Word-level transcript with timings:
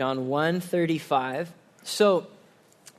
John 0.00 0.28
1 0.28 0.60
35. 0.60 1.52
So, 1.82 2.26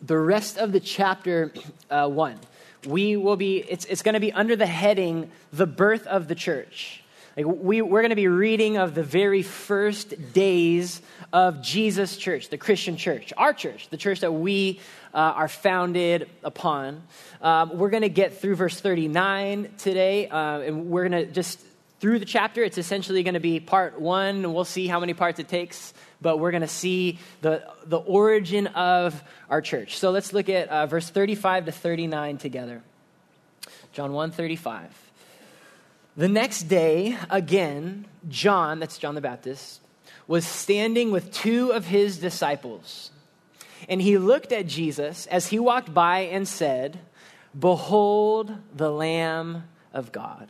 the 0.04 0.20
rest 0.20 0.60
of 0.60 0.72
the 0.72 0.80
chapter 0.80 1.52
uh, 1.90 2.08
1, 2.08 2.38
we 2.86 3.18
will 3.18 3.38
be, 3.38 3.58
it's, 3.58 3.86
it's 3.86 4.04
going 4.04 4.14
to 4.14 4.20
be 4.20 4.32
under 4.32 4.56
the 4.56 4.68
heading, 4.68 5.32
The 5.52 5.66
Birth 5.66 6.06
of 6.06 6.28
the 6.28 6.36
Church. 6.36 7.02
Like 7.36 7.48
we, 7.48 7.82
we're 7.82 8.02
going 8.02 8.12
to 8.12 8.16
be 8.16 8.28
reading 8.28 8.78
of 8.78 8.94
the 8.94 9.02
very 9.02 9.42
first 9.42 10.34
days 10.34 11.02
of 11.34 11.64
Jesus' 11.64 12.18
church, 12.18 12.50
the 12.50 12.60
Christian 12.60 12.98
church, 12.98 13.34
our 13.36 13.54
church, 13.54 13.90
the 13.90 13.98
church 13.98 14.20
that 14.20 14.34
we 14.34 14.80
uh, 15.12 15.18
are 15.18 15.48
founded 15.48 16.30
upon. 16.44 17.02
Um, 17.42 17.80
we're 17.80 17.90
going 17.90 18.04
to 18.04 18.10
get 18.10 18.40
through 18.40 18.58
verse 18.58 18.80
39 18.80 19.72
today, 19.80 20.28
uh, 20.28 20.60
and 20.60 20.92
we're 20.92 21.10
going 21.10 21.26
to 21.26 21.32
just 21.32 21.60
through 22.02 22.18
the 22.18 22.26
chapter. 22.26 22.64
It's 22.64 22.80
essentially 22.80 23.22
going 23.22 23.36
to 23.36 23.40
be 23.40 23.60
part 23.60 24.02
one. 24.02 24.54
We'll 24.54 24.66
see 24.66 24.88
how 24.88 25.00
many 25.00 25.14
parts 25.14 25.40
it 25.40 25.48
takes, 25.48 25.94
but 26.20 26.38
we're 26.40 26.50
going 26.50 26.62
to 26.62 26.68
see 26.68 27.20
the, 27.42 27.64
the 27.86 28.00
origin 28.00 28.68
of 28.68 29.24
our 29.50 29.62
church. 29.62 29.98
So 30.00 30.10
let's 30.10 30.34
look 30.34 30.50
at 30.50 30.68
uh, 30.68 30.88
verse 30.88 31.10
35 31.10 31.68
to 31.68 31.72
39 31.72 32.40
together. 32.40 32.82
John 33.94 34.14
1 34.14 34.32
35. 34.32 35.12
The 36.18 36.28
next 36.28 36.64
day, 36.64 37.18
again, 37.30 38.06
John, 38.28 38.80
that's 38.80 38.98
John 38.98 39.16
the 39.16 39.22
Baptist, 39.22 39.80
was 40.28 40.46
standing 40.46 41.12
with 41.12 41.32
two 41.32 41.72
of 41.72 41.86
his 41.86 42.18
disciples. 42.18 43.12
And 43.88 44.02
he 44.02 44.18
looked 44.18 44.52
at 44.52 44.66
Jesus 44.66 45.28
as 45.28 45.48
he 45.48 45.60
walked 45.60 45.94
by 45.94 46.22
and 46.22 46.48
said, 46.48 47.00
Behold 47.58 48.56
the 48.76 48.92
Lamb 48.92 49.66
of 49.94 50.12
God. 50.12 50.50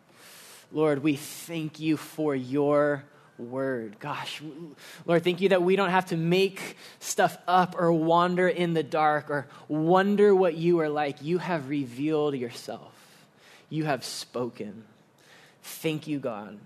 Lord, 0.71 1.03
we 1.03 1.15
thank 1.15 1.79
you 1.79 1.97
for 1.97 2.35
your 2.35 3.03
word. 3.37 3.99
Gosh, 3.99 4.41
Lord, 5.05 5.23
thank 5.23 5.41
you 5.41 5.49
that 5.49 5.61
we 5.61 5.75
don't 5.75 5.89
have 5.89 6.07
to 6.07 6.17
make 6.17 6.77
stuff 6.99 7.37
up 7.47 7.75
or 7.77 7.91
wander 7.91 8.47
in 8.47 8.73
the 8.73 8.83
dark 8.83 9.29
or 9.29 9.47
wonder 9.67 10.33
what 10.33 10.55
you 10.55 10.79
are 10.79 10.89
like. 10.89 11.21
You 11.21 11.39
have 11.39 11.69
revealed 11.69 12.35
yourself, 12.35 12.93
you 13.69 13.85
have 13.85 14.05
spoken. 14.05 14.85
Thank 15.63 16.07
you, 16.07 16.19
God. 16.19 16.57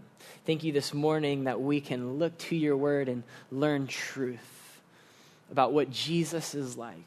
Thank 0.46 0.64
you 0.64 0.72
this 0.72 0.94
morning 0.94 1.46
that 1.46 1.60
we 1.60 1.82
can 1.82 2.20
look 2.20 2.38
to 2.38 2.56
your 2.56 2.78
word 2.78 3.10
and 3.10 3.24
learn 3.52 3.88
truth 3.88 4.80
about 5.52 5.74
what 5.74 5.90
Jesus 5.90 6.54
is 6.54 6.78
like 6.78 6.98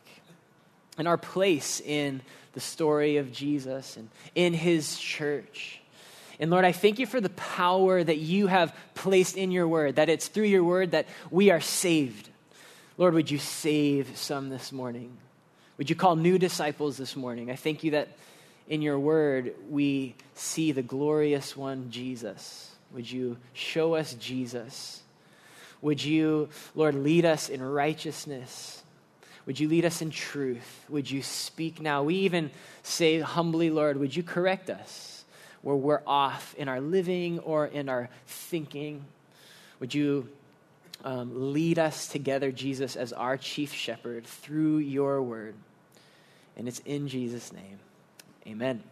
and 0.98 1.06
our 1.06 1.16
place 1.16 1.80
in 1.80 2.20
the 2.52 2.60
story 2.60 3.16
of 3.16 3.32
Jesus 3.32 3.96
and 3.96 4.08
in 4.34 4.52
his 4.52 4.98
church. 4.98 5.80
And 6.40 6.50
Lord, 6.50 6.64
I 6.64 6.72
thank 6.72 6.98
you 6.98 7.06
for 7.06 7.20
the 7.20 7.30
power 7.30 8.02
that 8.02 8.18
you 8.18 8.46
have 8.46 8.74
placed 8.94 9.36
in 9.36 9.50
your 9.50 9.66
word, 9.66 9.96
that 9.96 10.08
it's 10.08 10.28
through 10.28 10.44
your 10.44 10.62
word 10.62 10.92
that 10.92 11.06
we 11.30 11.50
are 11.50 11.60
saved. 11.60 12.28
Lord, 12.96 13.14
would 13.14 13.30
you 13.30 13.38
save 13.38 14.16
some 14.16 14.48
this 14.48 14.70
morning? 14.70 15.16
Would 15.78 15.90
you 15.90 15.96
call 15.96 16.16
new 16.16 16.38
disciples 16.38 16.96
this 16.96 17.16
morning? 17.16 17.50
I 17.50 17.56
thank 17.56 17.82
you 17.82 17.92
that 17.92 18.08
in 18.68 18.82
your 18.82 18.98
word 18.98 19.54
we 19.68 20.14
see 20.34 20.72
the 20.72 20.82
glorious 20.82 21.56
one, 21.56 21.90
Jesus. 21.90 22.70
Would 22.92 23.10
you 23.10 23.36
show 23.52 23.94
us 23.94 24.14
Jesus? 24.14 25.02
Would 25.82 26.02
you, 26.04 26.48
Lord, 26.74 26.94
lead 26.94 27.24
us 27.24 27.48
in 27.48 27.62
righteousness? 27.62 28.82
Would 29.46 29.58
you 29.58 29.68
lead 29.68 29.84
us 29.84 30.02
in 30.02 30.10
truth? 30.10 30.84
Would 30.88 31.10
you 31.10 31.22
speak 31.22 31.80
now? 31.80 32.02
We 32.02 32.16
even 32.16 32.50
say 32.82 33.20
humbly, 33.20 33.70
Lord, 33.70 33.96
would 33.96 34.14
you 34.14 34.22
correct 34.22 34.70
us 34.70 35.17
where 35.62 35.76
we're 35.76 36.02
off 36.06 36.54
in 36.56 36.68
our 36.68 36.80
living 36.80 37.38
or 37.40 37.66
in 37.66 37.88
our 37.88 38.08
thinking? 38.26 39.04
Would 39.80 39.94
you 39.94 40.28
um, 41.04 41.52
lead 41.52 41.78
us 41.78 42.08
together, 42.08 42.50
Jesus, 42.50 42.96
as 42.96 43.12
our 43.12 43.36
chief 43.36 43.72
shepherd 43.72 44.26
through 44.26 44.78
your 44.78 45.22
word? 45.22 45.54
And 46.56 46.66
it's 46.66 46.80
in 46.80 47.08
Jesus' 47.08 47.52
name. 47.52 47.78
Amen. 48.46 48.82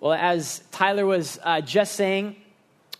Well, 0.00 0.12
as 0.12 0.62
Tyler 0.70 1.04
was 1.04 1.38
uh, 1.42 1.60
just 1.60 1.94
saying, 1.94 2.36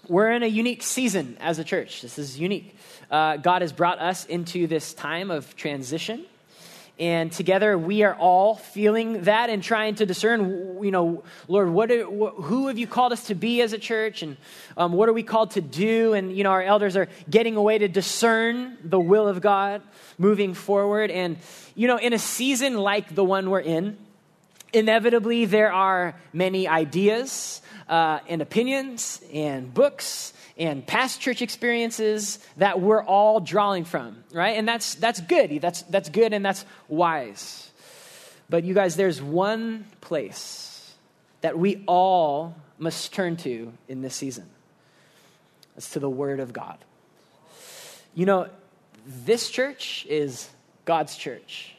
we're 0.09 0.33
in 0.33 0.43
a 0.43 0.47
unique 0.47 0.83
season 0.83 1.37
as 1.41 1.59
a 1.59 1.65
church. 1.65 2.03
This 2.03 2.19
is 2.19 2.41
unique. 2.41 2.75
Uh, 3.11 3.37
God 3.37 3.63
has 3.63 3.73
brought 3.73 4.01
us 4.01 4.25
into 4.25 4.67
this 4.67 4.95
time 4.95 5.31
of 5.31 5.55
transition. 5.55 6.27
And 6.99 7.31
together 7.31 7.79
we 7.79 8.03
are 8.03 8.15
all 8.15 8.57
feeling 8.57 9.23
that 9.23 9.51
and 9.51 9.63
trying 9.63 9.95
to 9.97 10.07
discern, 10.07 10.83
you 10.83 10.91
know, 10.91 11.23
Lord, 11.47 11.71
what, 11.71 11.91
who 11.91 12.67
have 12.67 12.77
you 12.77 12.89
called 12.89 13.13
us 13.13 13.29
to 13.29 13.37
be 13.37 13.63
as 13.63 13.73
a 13.73 13.79
church? 13.79 14.23
And 14.23 14.37
um, 14.77 14.93
what 14.93 15.09
are 15.09 15.13
we 15.13 15.23
called 15.23 15.53
to 15.53 15.61
do? 15.61 16.15
And, 16.15 16.37
you 16.37 16.43
know, 16.43 16.51
our 16.51 16.63
elders 16.63 16.97
are 16.97 17.09
getting 17.31 17.55
a 17.57 17.63
way 17.63 17.79
to 17.79 17.87
discern 17.87 18.77
the 18.83 18.99
will 18.99 19.29
of 19.29 19.41
God 19.41 19.83
moving 20.19 20.55
forward. 20.55 21.13
And, 21.13 21.37
you 21.77 21.87
know, 21.87 21.99
in 21.99 22.13
a 22.13 22.19
season 22.19 22.77
like 22.77 23.15
the 23.15 23.25
one 23.25 23.49
we're 23.49 23.61
in, 23.61 23.97
inevitably 24.73 25.45
there 25.45 25.73
are 25.73 26.17
many 26.33 26.67
ideas 26.67 27.63
uh, 27.89 28.19
and 28.29 28.43
opinions 28.43 29.23
and 29.33 29.73
books 29.73 30.33
and 30.59 30.85
past 30.85 31.21
church 31.21 31.41
experiences 31.41 32.41
that 32.57 32.81
we're 32.81 33.03
all 33.03 33.41
drawing 33.41 33.85
from, 33.85 34.25
right? 34.33 34.57
And 34.57 34.67
that's, 34.67 34.97
that's 34.97 35.21
good. 35.21 35.61
That's, 35.61 35.83
that's 35.83 36.09
good 36.09 36.33
and 36.33 36.45
that's 36.45 36.65
wise. 36.89 37.71
But 38.51 38.65
you 38.65 38.75
guys, 38.75 38.97
there's 38.97 39.23
one 39.23 39.87
place 40.01 40.95
that 41.43 41.59
we 41.59 41.85
all 41.87 42.57
must 42.79 43.13
turn 43.13 43.37
to 43.39 43.73
in 43.89 44.03
this 44.03 44.15
season. 44.15 44.47
It's 45.77 45.91
to 45.91 46.01
the 46.01 46.11
Word 46.11 46.41
of 46.41 46.53
God. 46.53 46.79
You 48.15 48.27
know, 48.27 48.49
this 49.07 49.51
church 49.51 50.07
is 50.09 50.49
God's 50.85 51.17
church. 51.17 51.75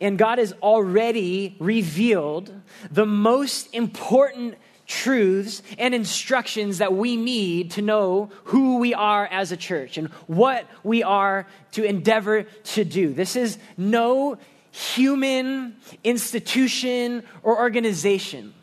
And 0.00 0.18
God 0.18 0.38
has 0.38 0.52
already 0.62 1.56
revealed 1.58 2.52
the 2.90 3.06
most 3.06 3.72
important 3.74 4.56
truths 4.86 5.62
and 5.78 5.94
instructions 5.94 6.78
that 6.78 6.92
we 6.92 7.16
need 7.16 7.72
to 7.72 7.82
know 7.82 8.30
who 8.44 8.78
we 8.78 8.94
are 8.94 9.26
as 9.26 9.52
a 9.52 9.56
church 9.56 9.98
and 9.98 10.08
what 10.26 10.66
we 10.82 11.02
are 11.02 11.46
to 11.72 11.84
endeavor 11.84 12.44
to 12.64 12.84
do. 12.84 13.12
This 13.12 13.36
is 13.36 13.58
no 13.76 14.38
human 14.70 15.76
institution 16.04 17.22
or 17.42 17.58
organization. 17.58 18.54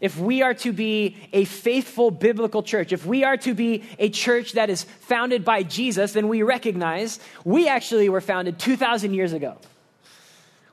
If 0.00 0.18
we 0.18 0.42
are 0.42 0.54
to 0.54 0.72
be 0.72 1.16
a 1.32 1.44
faithful 1.44 2.10
biblical 2.10 2.62
church, 2.62 2.92
if 2.92 3.04
we 3.04 3.24
are 3.24 3.36
to 3.38 3.54
be 3.54 3.82
a 3.98 4.10
church 4.10 4.52
that 4.52 4.70
is 4.70 4.84
founded 4.84 5.44
by 5.44 5.62
Jesus, 5.62 6.12
then 6.12 6.28
we 6.28 6.42
recognize 6.42 7.18
we 7.44 7.68
actually 7.68 8.08
were 8.08 8.20
founded 8.20 8.58
2,000 8.58 9.14
years 9.14 9.32
ago. 9.32 9.56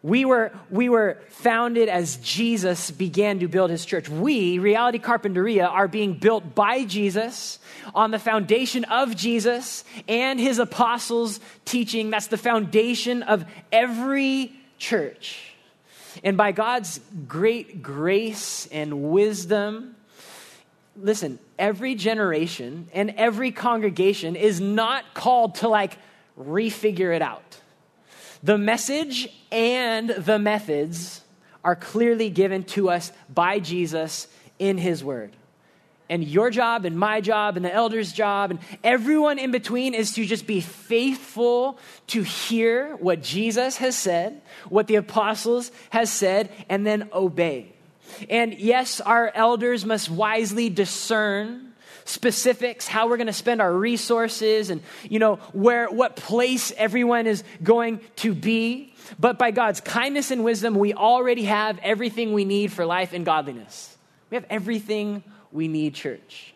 We 0.05 0.23
were, 0.23 0.51
we 0.69 0.87
were 0.87 1.17
founded 1.29 1.89
as 1.89 2.17
Jesus 2.17 2.91
began 2.91 3.39
to 3.39 3.47
build 3.47 3.71
his 3.71 3.83
church. 3.83 4.07
We, 4.07 4.59
Reality 4.59 4.99
Carpinteria, 4.99 5.67
are 5.67 5.87
being 5.87 6.13
built 6.13 6.53
by 6.53 6.83
Jesus 6.83 7.57
on 7.95 8.11
the 8.11 8.19
foundation 8.19 8.83
of 8.83 9.15
Jesus 9.15 9.83
and 10.07 10.39
his 10.39 10.59
apostles' 10.59 11.39
teaching. 11.65 12.11
That's 12.11 12.27
the 12.27 12.37
foundation 12.37 13.23
of 13.23 13.45
every 13.71 14.53
church. 14.77 15.55
And 16.23 16.37
by 16.37 16.51
God's 16.51 17.01
great 17.27 17.81
grace 17.81 18.67
and 18.71 19.09
wisdom, 19.09 19.95
listen, 20.95 21.39
every 21.57 21.95
generation 21.95 22.89
and 22.93 23.09
every 23.17 23.51
congregation 23.51 24.35
is 24.35 24.61
not 24.61 25.15
called 25.15 25.55
to 25.55 25.67
like 25.67 25.97
refigure 26.39 27.15
it 27.15 27.23
out. 27.23 27.59
The 28.45 28.59
message 28.59 29.27
and 29.51 30.07
the 30.07 30.37
methods 30.37 31.21
are 31.63 31.75
clearly 31.75 32.29
given 32.29 32.63
to 32.65 32.91
us 32.91 33.11
by 33.27 33.57
Jesus 33.57 34.27
in 34.59 34.77
his 34.77 35.03
word. 35.03 35.31
And 36.11 36.23
your 36.23 36.51
job 36.51 36.85
and 36.85 36.95
my 36.95 37.21
job 37.21 37.55
and 37.55 37.65
the 37.65 37.73
elder's 37.73 38.13
job 38.13 38.51
and 38.51 38.59
everyone 38.83 39.39
in 39.39 39.49
between 39.49 39.95
is 39.95 40.11
to 40.13 40.25
just 40.27 40.45
be 40.45 40.61
faithful 40.61 41.79
to 42.09 42.21
hear 42.21 42.95
what 42.97 43.23
Jesus 43.23 43.77
has 43.77 43.97
said, 43.97 44.39
what 44.69 44.85
the 44.85 44.97
apostles 44.97 45.71
has 45.89 46.11
said, 46.11 46.51
and 46.69 46.85
then 46.85 47.09
obey. 47.11 47.73
And 48.29 48.53
yes, 48.53 49.01
our 49.01 49.31
elders 49.33 49.87
must 49.87 50.11
wisely 50.11 50.69
discern 50.69 51.73
specifics, 52.05 52.87
how 52.87 53.09
we're 53.09 53.17
going 53.17 53.27
to 53.27 53.33
spend 53.33 53.61
our 53.61 53.73
resources, 53.73 54.69
and, 54.69 54.81
you 55.09 55.19
know, 55.19 55.35
where, 55.51 55.89
what 55.89 56.15
place 56.15 56.71
everyone 56.77 57.27
is 57.27 57.43
going 57.61 57.99
to 58.17 58.33
be. 58.33 58.93
But 59.19 59.37
by 59.37 59.51
God's 59.51 59.81
kindness 59.81 60.31
and 60.31 60.43
wisdom, 60.43 60.75
we 60.75 60.93
already 60.93 61.43
have 61.43 61.79
everything 61.79 62.33
we 62.33 62.45
need 62.45 62.71
for 62.71 62.85
life 62.85 63.13
and 63.13 63.25
godliness. 63.25 63.95
We 64.29 64.35
have 64.35 64.45
everything 64.49 65.23
we 65.51 65.67
need, 65.67 65.95
church. 65.95 66.53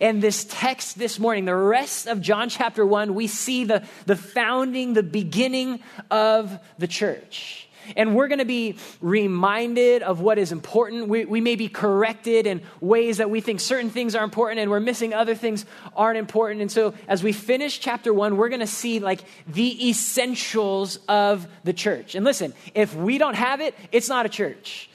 And 0.00 0.22
this 0.22 0.46
text 0.48 0.98
this 0.98 1.18
morning, 1.18 1.44
the 1.44 1.54
rest 1.54 2.06
of 2.06 2.20
John 2.20 2.48
chapter 2.48 2.84
1, 2.84 3.14
we 3.14 3.26
see 3.26 3.64
the, 3.64 3.86
the 4.06 4.16
founding, 4.16 4.94
the 4.94 5.02
beginning 5.02 5.80
of 6.10 6.58
the 6.78 6.86
church. 6.86 7.68
And 7.96 8.14
we're 8.14 8.28
going 8.28 8.38
to 8.38 8.44
be 8.44 8.76
reminded 9.00 10.02
of 10.02 10.20
what 10.20 10.38
is 10.38 10.52
important. 10.52 11.08
We, 11.08 11.24
we 11.24 11.40
may 11.40 11.56
be 11.56 11.68
corrected 11.68 12.46
in 12.46 12.62
ways 12.80 13.18
that 13.18 13.30
we 13.30 13.40
think 13.40 13.60
certain 13.60 13.90
things 13.90 14.14
are 14.14 14.24
important 14.24 14.60
and 14.60 14.70
we're 14.70 14.80
missing 14.80 15.14
other 15.14 15.34
things 15.34 15.64
aren't 15.96 16.18
important. 16.18 16.60
And 16.60 16.70
so 16.70 16.94
as 17.08 17.22
we 17.22 17.32
finish 17.32 17.80
chapter 17.80 18.12
one, 18.12 18.36
we're 18.36 18.48
going 18.48 18.60
to 18.60 18.66
see 18.66 18.98
like 18.98 19.20
the 19.46 19.90
essentials 19.90 20.98
of 21.08 21.46
the 21.64 21.72
church. 21.72 22.14
And 22.14 22.24
listen, 22.24 22.54
if 22.74 22.94
we 22.94 23.18
don't 23.18 23.34
have 23.34 23.60
it, 23.60 23.74
it's 23.90 24.08
not 24.08 24.26
a 24.26 24.28
church. 24.28 24.88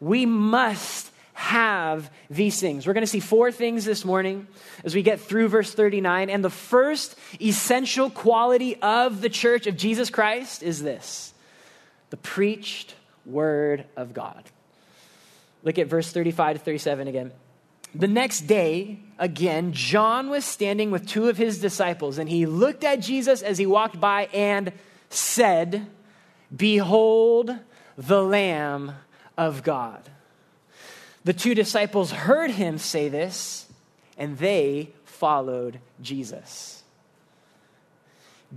We 0.00 0.26
must 0.26 1.12
have 1.34 2.10
these 2.30 2.60
things. 2.60 2.86
We're 2.86 2.92
going 2.92 3.02
to 3.02 3.10
see 3.10 3.20
four 3.20 3.50
things 3.50 3.84
this 3.84 4.04
morning 4.04 4.46
as 4.84 4.94
we 4.94 5.02
get 5.02 5.20
through 5.20 5.48
verse 5.48 5.74
39. 5.74 6.30
And 6.30 6.44
the 6.44 6.50
first 6.50 7.16
essential 7.40 8.10
quality 8.10 8.76
of 8.80 9.20
the 9.20 9.28
church 9.28 9.66
of 9.66 9.76
Jesus 9.76 10.10
Christ 10.10 10.62
is 10.62 10.82
this 10.82 11.31
the 12.12 12.18
preached 12.18 12.94
word 13.24 13.86
of 13.96 14.12
God. 14.12 14.44
Look 15.62 15.78
at 15.78 15.86
verse 15.86 16.12
35 16.12 16.58
to 16.58 16.62
37 16.62 17.08
again. 17.08 17.32
The 17.94 18.06
next 18.06 18.42
day, 18.42 18.98
again, 19.18 19.72
John 19.72 20.28
was 20.28 20.44
standing 20.44 20.90
with 20.90 21.06
two 21.08 21.30
of 21.30 21.38
his 21.38 21.58
disciples, 21.58 22.18
and 22.18 22.28
he 22.28 22.44
looked 22.44 22.84
at 22.84 22.96
Jesus 22.96 23.40
as 23.40 23.56
he 23.56 23.64
walked 23.64 23.98
by 23.98 24.26
and 24.34 24.72
said, 25.08 25.86
Behold 26.54 27.56
the 27.96 28.22
Lamb 28.22 28.92
of 29.38 29.62
God. 29.62 30.10
The 31.24 31.32
two 31.32 31.54
disciples 31.54 32.10
heard 32.10 32.50
him 32.50 32.76
say 32.76 33.08
this, 33.08 33.68
and 34.18 34.36
they 34.36 34.90
followed 35.06 35.80
Jesus. 36.02 36.81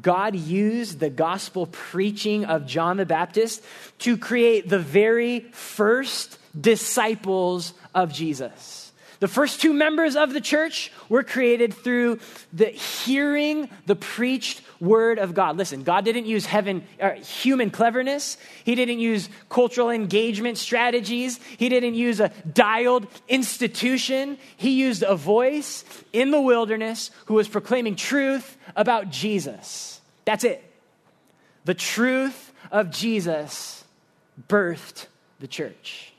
God 0.01 0.35
used 0.35 0.99
the 0.99 1.09
gospel 1.09 1.67
preaching 1.67 2.45
of 2.45 2.65
John 2.65 2.97
the 2.97 3.05
Baptist 3.05 3.63
to 3.99 4.17
create 4.17 4.67
the 4.67 4.79
very 4.79 5.41
first 5.51 6.37
disciples 6.59 7.73
of 7.93 8.13
Jesus. 8.13 8.84
The 9.19 9.27
first 9.27 9.61
two 9.61 9.73
members 9.73 10.15
of 10.15 10.33
the 10.33 10.41
church 10.41 10.91
were 11.07 11.23
created 11.23 11.73
through 11.73 12.19
the 12.51 12.65
hearing 12.65 13.69
the 13.85 13.95
preached 13.95 14.61
word 14.79 15.19
of 15.19 15.33
God. 15.33 15.57
Listen, 15.57 15.83
God 15.83 16.05
didn't 16.05 16.25
use 16.25 16.45
heaven 16.45 16.85
uh, 16.99 17.11
human 17.11 17.69
cleverness. 17.69 18.37
He 18.63 18.75
didn't 18.75 18.99
use 18.99 19.29
cultural 19.49 19.89
engagement 19.89 20.57
strategies. 20.57 21.39
He 21.57 21.69
didn't 21.69 21.95
use 21.95 22.19
a 22.19 22.29
dialed 22.51 23.07
institution. 23.27 24.37
He 24.57 24.71
used 24.71 25.03
a 25.03 25.15
voice 25.15 25.85
in 26.11 26.31
the 26.31 26.41
wilderness 26.41 27.11
who 27.25 27.35
was 27.35 27.47
proclaiming 27.47 27.95
truth 27.95 28.57
about 28.75 29.09
Jesus. 29.09 30.01
That's 30.25 30.43
it. 30.43 30.63
The 31.65 31.73
truth 31.73 32.51
of 32.71 32.91
Jesus 32.91 33.83
birthed 34.47 35.07
the 35.39 35.47
church. 35.47 36.11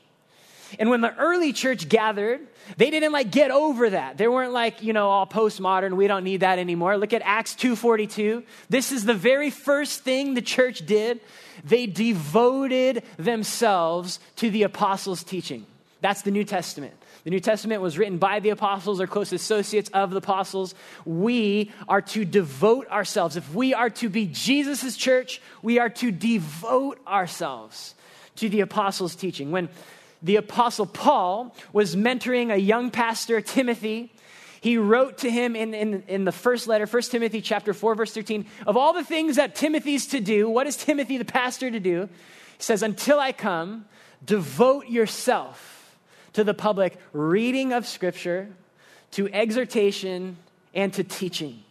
And 0.79 0.89
when 0.89 1.01
the 1.01 1.15
early 1.15 1.53
church 1.53 1.87
gathered, 1.87 2.41
they 2.75 2.89
didn't 2.89 3.11
like 3.11 3.31
get 3.31 3.51
over 3.51 3.89
that. 3.91 4.17
They 4.17 4.27
weren't 4.27 4.51
like, 4.51 4.83
you 4.83 4.93
know, 4.93 5.09
all 5.09 5.25
postmodern, 5.25 5.95
we 5.95 6.07
don't 6.07 6.23
need 6.23 6.41
that 6.41 6.59
anymore. 6.59 6.97
Look 6.97 7.13
at 7.13 7.21
Acts 7.23 7.55
2:42. 7.55 8.43
This 8.69 8.91
is 8.91 9.05
the 9.05 9.13
very 9.13 9.49
first 9.49 10.03
thing 10.03 10.33
the 10.33 10.41
church 10.41 10.85
did. 10.85 11.21
They 11.63 11.85
devoted 11.85 13.03
themselves 13.17 14.19
to 14.37 14.49
the 14.49 14.63
apostles' 14.63 15.23
teaching. 15.23 15.65
That's 16.01 16.21
the 16.21 16.31
New 16.31 16.43
Testament. 16.43 16.93
The 17.23 17.31
New 17.31 17.39
Testament 17.39 17.81
was 17.81 17.97
written 17.97 18.19
by 18.19 18.39
the 18.39 18.49
apostles 18.49 19.01
or 19.01 19.07
close 19.07 19.33
associates 19.33 19.89
of 19.89 20.11
the 20.11 20.17
apostles. 20.17 20.75
We 21.05 21.71
are 21.89 22.01
to 22.01 22.23
devote 22.23 22.87
ourselves. 22.87 23.35
If 23.35 23.53
we 23.53 23.73
are 23.73 23.89
to 23.89 24.07
be 24.07 24.27
Jesus' 24.27 24.95
church, 24.95 25.41
we 25.61 25.79
are 25.79 25.89
to 25.89 26.11
devote 26.11 26.99
ourselves 27.05 27.95
to 28.35 28.47
the 28.47 28.61
apostles' 28.61 29.15
teaching. 29.15 29.51
When 29.51 29.67
the 30.21 30.35
Apostle 30.37 30.85
Paul 30.85 31.55
was 31.73 31.95
mentoring 31.95 32.51
a 32.51 32.57
young 32.57 32.91
pastor, 32.91 33.41
Timothy. 33.41 34.11
He 34.61 34.77
wrote 34.77 35.19
to 35.19 35.29
him 35.29 35.55
in, 35.55 35.73
in, 35.73 36.03
in 36.07 36.25
the 36.25 36.31
first 36.31 36.67
letter, 36.67 36.85
1 36.85 37.01
Timothy 37.03 37.41
chapter 37.41 37.73
4, 37.73 37.95
verse 37.95 38.13
13, 38.13 38.45
of 38.65 38.75
all 38.75 38.93
the 38.93 39.03
things 39.03 39.35
that 39.35 39.55
Timothy's 39.55 40.07
to 40.07 40.19
do, 40.19 40.49
what 40.49 40.67
is 40.67 40.75
Timothy, 40.75 41.17
the 41.17 41.25
pastor, 41.25 41.69
to 41.69 41.79
do? 41.79 42.09
He 42.57 42.63
says, 42.63 42.81
Until 42.81 43.19
I 43.19 43.31
come, 43.31 43.85
devote 44.25 44.87
yourself 44.87 45.95
to 46.33 46.43
the 46.43 46.53
public 46.53 46.97
reading 47.13 47.73
of 47.73 47.87
Scripture, 47.87 48.49
to 49.11 49.29
exhortation, 49.29 50.37
and 50.73 50.91
to 50.93 51.03
teaching. 51.03 51.63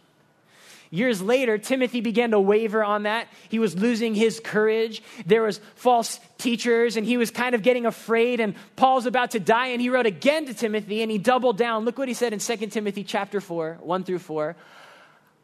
Years 0.89 1.21
later, 1.21 1.57
Timothy 1.57 2.01
began 2.01 2.31
to 2.31 2.39
waver 2.39 2.83
on 2.83 3.03
that. 3.03 3.27
He 3.49 3.59
was 3.59 3.75
losing 3.75 4.15
his 4.15 4.39
courage. 4.39 5.03
There 5.25 5.43
was 5.43 5.59
false 5.75 6.19
teachers 6.37 6.95
and 6.95 7.05
he 7.05 7.17
was 7.17 7.29
kind 7.29 7.55
of 7.55 7.61
getting 7.61 7.85
afraid 7.85 8.39
and 8.39 8.55
Paul's 8.75 9.05
about 9.05 9.31
to 9.31 9.39
die 9.39 9.67
and 9.67 9.81
he 9.81 9.89
wrote 9.89 10.05
again 10.05 10.45
to 10.45 10.53
Timothy 10.53 11.01
and 11.01 11.11
he 11.11 11.17
doubled 11.17 11.57
down. 11.57 11.83
Look 11.83 11.97
what 11.97 12.07
he 12.07 12.13
said 12.13 12.31
in 12.33 12.39
2 12.39 12.55
Timothy 12.67 13.03
chapter 13.03 13.41
4, 13.41 13.79
1 13.81 14.03
through 14.03 14.19
4. 14.19 14.55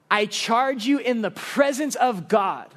I 0.10 0.28
charge 0.28 0.86
you 0.86 1.00
in 1.00 1.24
the 1.24 1.32
presence 1.32 1.96
of 1.96 2.28
God 2.28 2.68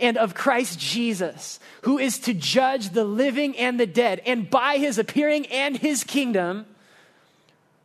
and 0.00 0.16
of 0.16 0.34
Christ 0.34 0.78
Jesus, 0.78 1.60
who 1.82 1.98
is 1.98 2.18
to 2.20 2.32
judge 2.32 2.90
the 2.90 3.04
living 3.04 3.56
and 3.58 3.78
the 3.78 3.86
dead, 3.86 4.22
and 4.24 4.48
by 4.48 4.78
his 4.78 4.98
appearing 4.98 5.44
and 5.48 5.76
his 5.76 6.04
kingdom, 6.04 6.64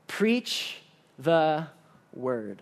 preach 0.08 0.78
the 1.20 1.68
word. 2.14 2.62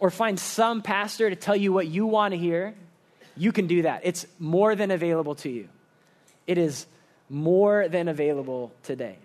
or 0.00 0.10
find 0.10 0.40
some 0.40 0.82
pastor 0.82 1.30
to 1.30 1.36
tell 1.36 1.54
you 1.54 1.72
what 1.72 1.86
you 1.86 2.06
want 2.06 2.32
to 2.32 2.38
hear, 2.38 2.74
you 3.36 3.52
can 3.52 3.66
do 3.66 3.82
that. 3.82 4.00
It's 4.04 4.26
more 4.38 4.74
than 4.74 4.90
available 4.90 5.34
to 5.36 5.48
you. 5.48 5.68
It 6.46 6.58
is 6.58 6.86
more 7.28 7.86
than 7.86 8.08
available 8.08 8.72
today. 8.82 9.16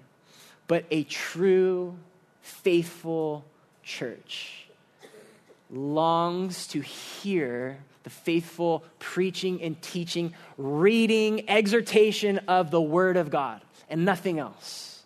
But 0.67 0.85
a 0.91 1.03
true, 1.03 1.97
faithful 2.41 3.43
church 3.83 4.67
longs 5.71 6.67
to 6.67 6.81
hear 6.81 7.79
the 8.03 8.09
faithful 8.09 8.83
preaching 8.99 9.61
and 9.63 9.81
teaching, 9.81 10.33
reading, 10.57 11.49
exhortation 11.49 12.39
of 12.47 12.69
the 12.69 12.81
Word 12.81 13.17
of 13.17 13.31
God 13.31 13.61
and 13.89 14.05
nothing 14.05 14.37
else. 14.39 15.03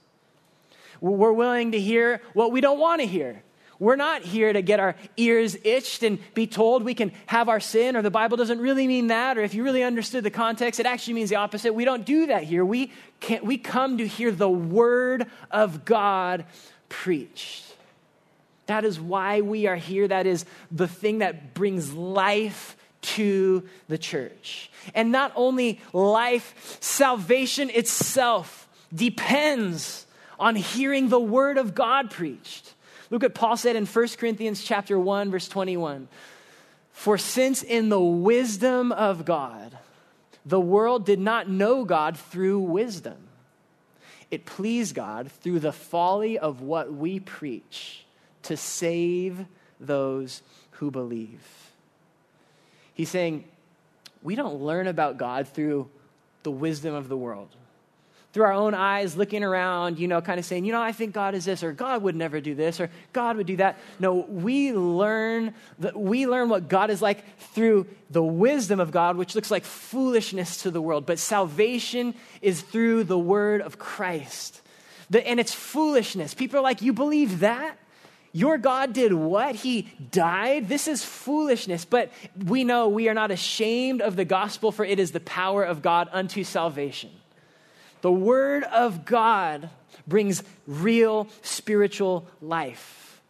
We're 1.00 1.32
willing 1.32 1.72
to 1.72 1.80
hear 1.80 2.22
what 2.34 2.52
we 2.52 2.60
don't 2.60 2.80
want 2.80 3.00
to 3.00 3.08
hear. 3.08 3.42
We're 3.80 3.96
not 3.96 4.24
here 4.24 4.52
to 4.52 4.62
get 4.62 4.82
our 4.82 4.96
ears 5.16 5.58
itched 5.64 6.04
and 6.04 6.20
be 6.34 6.48
told 6.48 6.84
we 6.84 6.94
can 6.94 7.14
have 7.28 7.48
our 7.48 7.62
sin, 7.62 7.96
or 7.96 8.02
the 8.02 8.12
Bible 8.12 8.36
doesn't 8.36 8.60
really 8.60 8.88
mean 8.88 9.08
that, 9.08 9.38
or 9.38 9.42
if 9.42 9.54
you 9.54 9.64
really 9.64 9.84
understood 9.84 10.26
the 10.26 10.30
context, 10.30 10.82
it 10.82 10.86
actually 10.86 11.14
means 11.14 11.30
the 11.30 11.38
opposite. 11.38 11.74
We 11.74 11.86
don't 11.86 12.06
do 12.06 12.26
that 12.28 12.44
here. 12.44 12.66
We, 12.66 12.92
can't, 13.22 13.46
we 13.46 13.58
come 13.58 13.98
to 14.00 14.06
hear 14.08 14.32
the 14.32 14.50
Word 14.50 15.28
of 15.50 15.86
God 15.86 16.46
preached. 16.90 17.66
That 18.66 18.84
is 18.84 19.00
why 19.00 19.42
we 19.42 19.66
are 19.66 19.78
here. 19.78 20.08
That 20.08 20.28
is 20.28 20.46
the 20.72 20.88
thing 20.88 21.20
that 21.20 21.54
brings 21.54 21.94
life 21.94 22.76
to 23.02 23.68
the 23.88 23.98
church. 23.98 24.70
And 24.94 25.12
not 25.12 25.32
only 25.36 25.80
life, 25.94 26.78
salvation 26.82 27.70
itself 27.70 28.68
depends 28.94 30.06
on 30.38 30.56
hearing 30.56 31.08
the 31.08 31.20
Word 31.20 31.58
of 31.58 31.74
God 31.74 32.12
preached. 32.12 32.74
Look 33.10 33.24
what 33.24 33.34
Paul 33.34 33.58
said 33.58 33.76
in 33.76 33.86
1 33.86 34.08
Corinthians 34.18 34.64
chapter 34.64 35.00
1 35.00 35.32
verse 35.32 35.48
21. 35.48 36.08
For 36.92 37.18
since 37.18 37.64
in 37.64 37.90
the 37.90 38.00
wisdom 38.00 38.92
of 38.92 39.26
God 39.26 39.78
the 40.46 40.60
world 40.60 41.06
did 41.06 41.20
not 41.20 41.50
know 41.50 41.86
God 41.86 42.18
through 42.18 42.60
wisdom, 42.60 43.18
it 44.32 44.46
pleased 44.46 44.96
God 44.96 45.32
through 45.32 45.60
the 45.60 45.72
folly 45.72 46.38
of 46.38 46.62
what 46.62 46.94
we 46.94 47.20
preach 47.20 48.06
to 48.44 48.56
save 48.56 49.46
those 49.80 50.42
who 50.72 50.92
believe. 50.92 51.42
He's 52.94 53.10
saying, 53.10 53.46
we 54.22 54.36
don't 54.36 54.62
learn 54.62 54.88
about 54.88 55.18
God 55.18 55.48
through 55.48 55.90
the 56.44 56.52
wisdom 56.52 56.94
of 56.94 57.10
the 57.10 57.18
world 57.18 57.56
through 58.32 58.44
our 58.44 58.54
own 58.54 58.76
eyes, 58.76 59.18
looking 59.18 59.44
around, 59.44 59.98
you 59.98 60.08
know, 60.08 60.22
kind 60.22 60.40
of 60.40 60.46
saying, 60.46 60.64
you 60.64 60.72
know, 60.72 60.82
I 60.82 60.92
think 60.92 61.14
God 61.14 61.34
is 61.34 61.46
this, 61.46 61.64
or 61.64 61.72
God 61.72 62.04
would 62.04 62.16
never 62.16 62.40
do 62.40 62.54
this, 62.54 62.80
or 62.80 62.92
God 63.12 63.38
would 63.38 63.48
do 63.48 63.56
that. 63.58 63.80
No, 64.00 64.14
we 64.14 64.72
learn 64.72 65.56
that 65.80 65.96
we 66.00 66.28
learn 66.28 66.50
what 66.50 66.68
God 66.68 66.92
is 66.92 67.02
like 67.02 67.24
through 67.40 67.88
the 68.12 68.24
wisdom 68.24 68.80
of 68.80 68.92
God, 68.92 69.18
which 69.18 69.34
looks 69.34 69.50
like 69.50 69.66
foolishness 69.66 70.58
to 70.64 70.72
the 70.72 70.82
world. 70.82 71.08
But 71.08 71.18
salvation 71.18 72.14
is 72.42 72.62
through 72.62 73.06
the 73.06 73.18
word 73.18 73.62
of 73.62 73.80
Christ. 73.80 74.62
The, 75.10 75.28
and 75.28 75.40
it's 75.40 75.54
foolishness. 75.54 76.36
People 76.36 76.60
are 76.60 76.64
like, 76.64 76.84
you 76.84 76.94
believe 76.94 77.40
that? 77.40 77.78
Your 78.32 78.60
God 78.60 78.94
did 78.94 79.12
what? 79.12 79.56
He 79.56 79.92
died? 80.12 80.70
This 80.70 80.88
is 80.88 81.04
foolishness. 81.04 81.84
But 81.84 82.12
we 82.46 82.64
know 82.64 82.88
we 82.88 83.10
are 83.10 83.16
not 83.16 83.32
ashamed 83.32 84.02
of 84.02 84.16
the 84.16 84.26
gospel, 84.26 84.72
for 84.72 84.86
it 84.86 85.00
is 85.00 85.12
the 85.12 85.20
power 85.20 85.64
of 85.64 85.82
God 85.82 86.10
unto 86.12 86.44
salvation. 86.44 87.10
The 88.02 88.12
Word 88.12 88.64
of 88.64 89.06
God 89.06 89.70
brings 90.08 90.44
real 90.68 91.28
spiritual 91.42 92.28
life. 92.42 93.22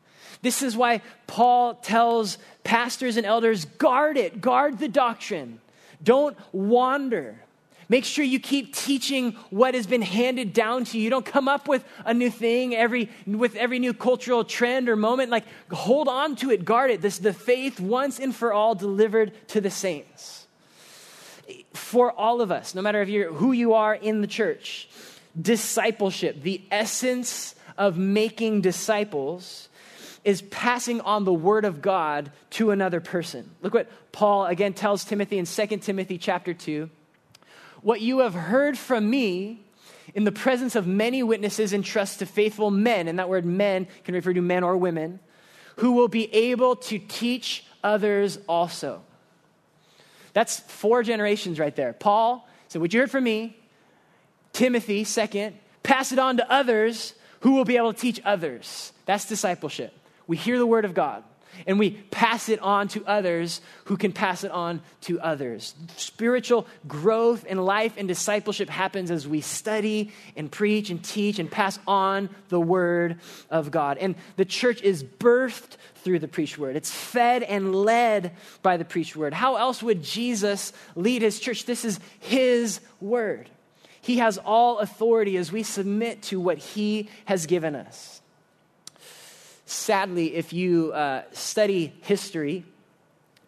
This 0.41 0.61
is 0.61 0.77
why 0.77 1.01
Paul 1.27 1.75
tells 1.75 2.37
pastors 2.63 3.17
and 3.17 3.25
elders 3.25 3.65
guard 3.65 4.17
it, 4.17 4.39
guard 4.39 4.79
the 4.79 4.87
doctrine. 4.87 5.59
Don't 6.01 6.37
wander. 6.53 7.43
Make 7.89 8.05
sure 8.05 8.23
you 8.23 8.39
keep 8.39 8.75
teaching 8.75 9.31
what 9.49 9.73
has 9.73 9.87
been 9.87 10.03
handed 10.03 10.53
down 10.53 10.85
to 10.85 10.97
you. 10.97 11.03
You 11.03 11.09
don't 11.09 11.25
come 11.25 11.47
up 11.47 11.67
with 11.67 11.83
a 12.05 12.13
new 12.13 12.29
thing 12.29 12.75
every 12.75 13.09
with 13.25 13.55
every 13.55 13.79
new 13.79 13.93
cultural 13.93 14.43
trend 14.43 14.87
or 14.87 14.95
moment. 14.95 15.31
Like 15.31 15.45
hold 15.71 16.07
on 16.07 16.35
to 16.37 16.51
it, 16.51 16.63
guard 16.63 16.91
it. 16.91 17.01
This 17.01 17.17
the 17.17 17.33
faith 17.33 17.79
once 17.79 18.19
and 18.19 18.33
for 18.33 18.53
all 18.53 18.75
delivered 18.75 19.31
to 19.49 19.59
the 19.59 19.71
saints 19.71 20.38
for 21.73 22.11
all 22.11 22.41
of 22.41 22.51
us, 22.51 22.75
no 22.75 22.81
matter 22.81 23.01
if 23.01 23.09
you're 23.09 23.33
who 23.33 23.51
you 23.51 23.73
are 23.73 23.95
in 23.95 24.21
the 24.21 24.27
church. 24.27 24.89
Discipleship, 25.39 26.41
the 26.41 26.61
essence 26.71 27.55
of 27.77 27.97
making 27.97 28.61
disciples, 28.61 29.69
is 30.25 30.41
passing 30.41 31.01
on 31.01 31.23
the 31.23 31.33
word 31.33 31.65
of 31.65 31.81
God 31.81 32.31
to 32.51 32.71
another 32.71 32.99
person. 32.99 33.49
Look 33.61 33.73
what 33.73 33.89
Paul 34.11 34.45
again 34.45 34.73
tells 34.73 35.05
Timothy 35.05 35.37
in 35.37 35.45
2 35.45 35.67
Timothy 35.77 36.17
chapter 36.17 36.53
2. 36.53 36.89
What 37.81 38.01
you 38.01 38.19
have 38.19 38.33
heard 38.33 38.77
from 38.77 39.09
me 39.09 39.63
in 40.13 40.23
the 40.23 40.31
presence 40.31 40.75
of 40.75 40.87
many 40.87 41.23
witnesses 41.23 41.71
entrust 41.71 42.19
to 42.19 42.25
faithful 42.25 42.71
men, 42.71 43.07
and 43.07 43.19
that 43.19 43.29
word 43.29 43.45
men 43.45 43.87
can 44.03 44.15
refer 44.15 44.33
to 44.33 44.41
men 44.41 44.63
or 44.63 44.75
women, 44.75 45.19
who 45.77 45.93
will 45.93 46.07
be 46.07 46.33
able 46.33 46.75
to 46.75 46.99
teach 46.99 47.63
others 47.83 48.39
also. 48.47 49.01
That's 50.33 50.59
four 50.59 51.03
generations 51.03 51.59
right 51.59 51.75
there. 51.75 51.93
Paul 51.93 52.47
said, 52.67 52.81
What 52.81 52.93
you 52.93 52.99
heard 52.99 53.11
from 53.11 53.23
me, 53.23 53.57
Timothy, 54.53 55.03
second, 55.03 55.57
pass 55.83 56.11
it 56.11 56.19
on 56.19 56.37
to 56.37 56.51
others 56.51 57.13
who 57.41 57.53
will 57.53 57.65
be 57.65 57.77
able 57.77 57.93
to 57.93 57.99
teach 57.99 58.21
others. 58.25 58.93
That's 59.05 59.25
discipleship. 59.25 59.93
We 60.27 60.37
hear 60.37 60.57
the 60.57 60.65
word 60.65 60.85
of 60.85 60.93
God 60.93 61.23
and 61.67 61.79
we 61.79 61.91
pass 61.91 62.49
it 62.49 62.59
on 62.59 62.87
to 62.89 63.05
others 63.05 63.61
who 63.85 63.97
can 63.97 64.11
pass 64.11 64.43
it 64.43 64.51
on 64.51 64.81
to 65.01 65.19
others. 65.19 65.75
Spiritual 65.97 66.67
growth 66.87 67.45
and 67.47 67.63
life 67.63 67.93
and 67.97 68.07
discipleship 68.07 68.69
happens 68.69 69.11
as 69.11 69.27
we 69.27 69.41
study 69.41 70.11
and 70.35 70.51
preach 70.51 70.89
and 70.89 71.03
teach 71.03 71.39
and 71.39 71.49
pass 71.49 71.79
on 71.87 72.29
the 72.49 72.59
word 72.59 73.19
of 73.49 73.71
God. 73.71 73.97
And 73.97 74.15
the 74.35 74.45
church 74.45 74.81
is 74.81 75.03
birthed 75.03 75.77
through 75.95 76.19
the 76.19 76.27
preached 76.27 76.57
word. 76.57 76.75
It's 76.75 76.91
fed 76.91 77.43
and 77.43 77.75
led 77.75 78.31
by 78.61 78.77
the 78.77 78.85
preached 78.85 79.15
word. 79.15 79.33
How 79.33 79.55
else 79.55 79.83
would 79.83 80.03
Jesus 80.03 80.73
lead 80.95 81.21
his 81.21 81.39
church? 81.39 81.65
This 81.65 81.85
is 81.85 81.99
his 82.19 82.79
word. 83.01 83.49
He 84.01 84.17
has 84.17 84.37
all 84.37 84.79
authority 84.79 85.37
as 85.37 85.51
we 85.51 85.63
submit 85.63 86.21
to 86.23 86.39
what 86.39 86.57
he 86.57 87.09
has 87.25 87.45
given 87.45 87.75
us. 87.75 88.18
Sadly, 89.69 90.33
if 90.33 90.51
you 90.51 90.91
uh, 90.93 91.21
study 91.31 91.93
history, 92.01 92.65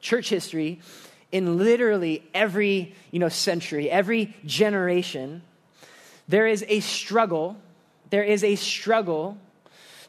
church 0.01 0.29
history, 0.29 0.79
in 1.31 1.57
literally 1.57 2.21
every 2.31 2.93
you 3.09 3.17
know, 3.17 3.27
century, 3.27 3.89
every 3.89 4.35
generation, 4.45 5.41
there 6.27 6.45
is 6.45 6.63
a 6.67 6.79
struggle. 6.81 7.57
There 8.11 8.23
is 8.23 8.43
a 8.43 8.55
struggle 8.55 9.35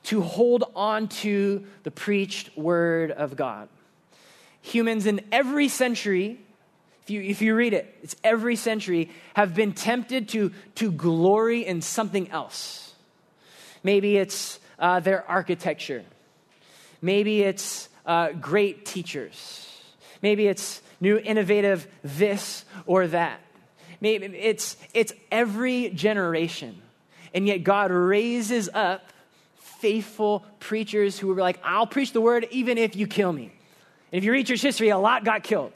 to 0.04 0.21
hold 0.21 0.64
on 0.76 1.09
to 1.09 1.64
the 1.83 1.90
preached 1.90 2.59
word 2.59 3.11
of 3.11 3.35
God. 3.35 3.71
Humans 4.61 5.07
in 5.07 5.23
every 5.33 5.69
century, 5.69 6.38
if 7.04 7.09
you, 7.09 7.23
if 7.23 7.40
you 7.40 7.54
read 7.54 7.73
it, 7.73 7.97
it's 8.02 8.16
every 8.23 8.57
century, 8.57 9.11
have 9.33 9.54
been 9.54 9.73
tempted 9.73 10.28
to, 10.28 10.52
to 10.75 10.92
glory 10.92 11.64
in 11.64 11.81
something 11.81 12.31
else. 12.31 12.92
Maybe 13.83 14.19
it's 14.19 14.59
uh, 14.83 15.01
their 15.01 15.25
architecture. 15.31 16.05
Maybe 17.01 17.43
it's 17.43 17.89
uh, 18.05 18.33
great 18.33 18.85
teachers. 18.85 19.69
Maybe 20.21 20.47
it's 20.49 20.83
new 21.01 21.17
innovative 21.17 21.87
this 22.03 22.65
or 22.85 23.07
that. 23.07 23.41
Maybe 24.01 24.27
it's, 24.27 24.77
it's 24.93 25.12
every 25.31 25.91
generation. 25.91 26.83
And 27.33 27.47
yet 27.47 27.59
God 27.59 27.93
raises 27.93 28.69
up 28.75 29.12
faithful 29.55 30.45
preachers 30.59 31.19
who 31.19 31.29
were 31.29 31.41
like, 31.41 31.61
I'll 31.65 31.87
preach 31.87 32.12
the 32.12 32.21
word 32.21 32.49
even 32.51 32.77
if 32.77 32.97
you 32.97 33.07
kill 33.07 33.33
me. 33.33 33.53
And 34.11 34.19
if 34.19 34.25
you 34.25 34.33
read 34.33 34.47
church 34.47 34.62
history, 34.62 34.91
a 34.91 34.99
lot 34.99 35.25
got 35.25 35.45
killed. 35.45 35.73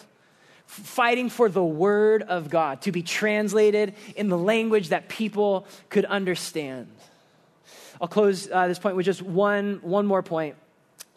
Fighting 0.66 1.30
for 1.30 1.48
the 1.48 1.64
word 1.64 2.22
of 2.22 2.50
God 2.50 2.82
to 2.82 2.92
be 2.92 3.02
translated 3.02 3.94
in 4.16 4.28
the 4.28 4.38
language 4.38 4.88
that 4.88 5.08
people 5.08 5.66
could 5.88 6.04
understand. 6.04 6.88
I'll 8.00 8.08
close 8.08 8.48
uh, 8.50 8.68
this 8.68 8.78
point 8.78 8.96
with 8.96 9.06
just 9.06 9.22
one, 9.22 9.80
one 9.82 10.06
more 10.06 10.22
point. 10.22 10.56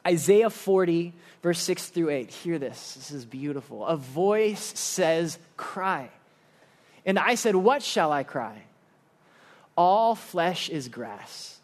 Isaiah 0.07 0.49
40, 0.49 1.13
verse 1.43 1.59
6 1.59 1.87
through 1.89 2.09
8. 2.09 2.29
Hear 2.29 2.57
this. 2.57 2.93
This 2.95 3.11
is 3.11 3.25
beautiful. 3.25 3.85
A 3.85 3.97
voice 3.97 4.79
says, 4.79 5.37
Cry. 5.57 6.09
And 7.05 7.19
I 7.19 7.35
said, 7.35 7.55
What 7.55 7.83
shall 7.83 8.11
I 8.11 8.23
cry? 8.23 8.63
All 9.75 10.15
flesh 10.15 10.69
is 10.69 10.87
grass 10.87 11.59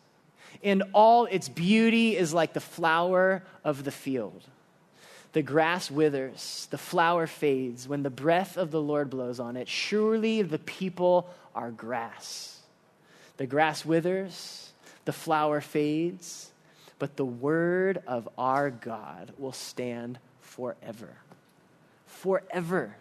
and 0.66 0.84
all 0.94 1.26
its 1.26 1.48
beauty 1.48 2.18
is 2.18 2.34
like 2.34 2.54
the 2.54 2.60
flower 2.60 3.44
of 3.64 3.84
the 3.84 3.92
field. 3.92 4.44
The 5.34 5.44
grass 5.44 5.92
withers, 5.92 6.68
the 6.72 6.78
flower 6.78 7.28
fades 7.28 7.88
when 7.88 8.04
the 8.04 8.10
breath 8.10 8.58
of 8.58 8.72
the 8.72 8.82
Lord 8.82 9.12
blows 9.12 9.40
on 9.40 9.58
it. 9.58 9.68
Surely 9.70 10.42
the 10.42 10.60
people 10.60 11.30
are 11.54 11.72
grass. 11.72 12.60
The 13.38 13.46
grass 13.46 13.86
withers, 13.86 14.65
the 15.06 15.14
flower 15.14 15.62
fades, 15.62 16.52
but 17.00 17.16
the 17.16 17.26
word 17.26 18.02
of 18.08 18.28
our 18.38 18.70
God 18.70 19.32
will 19.38 19.52
stand 19.52 20.18
forever. 20.42 21.10
Forever. 22.08 22.96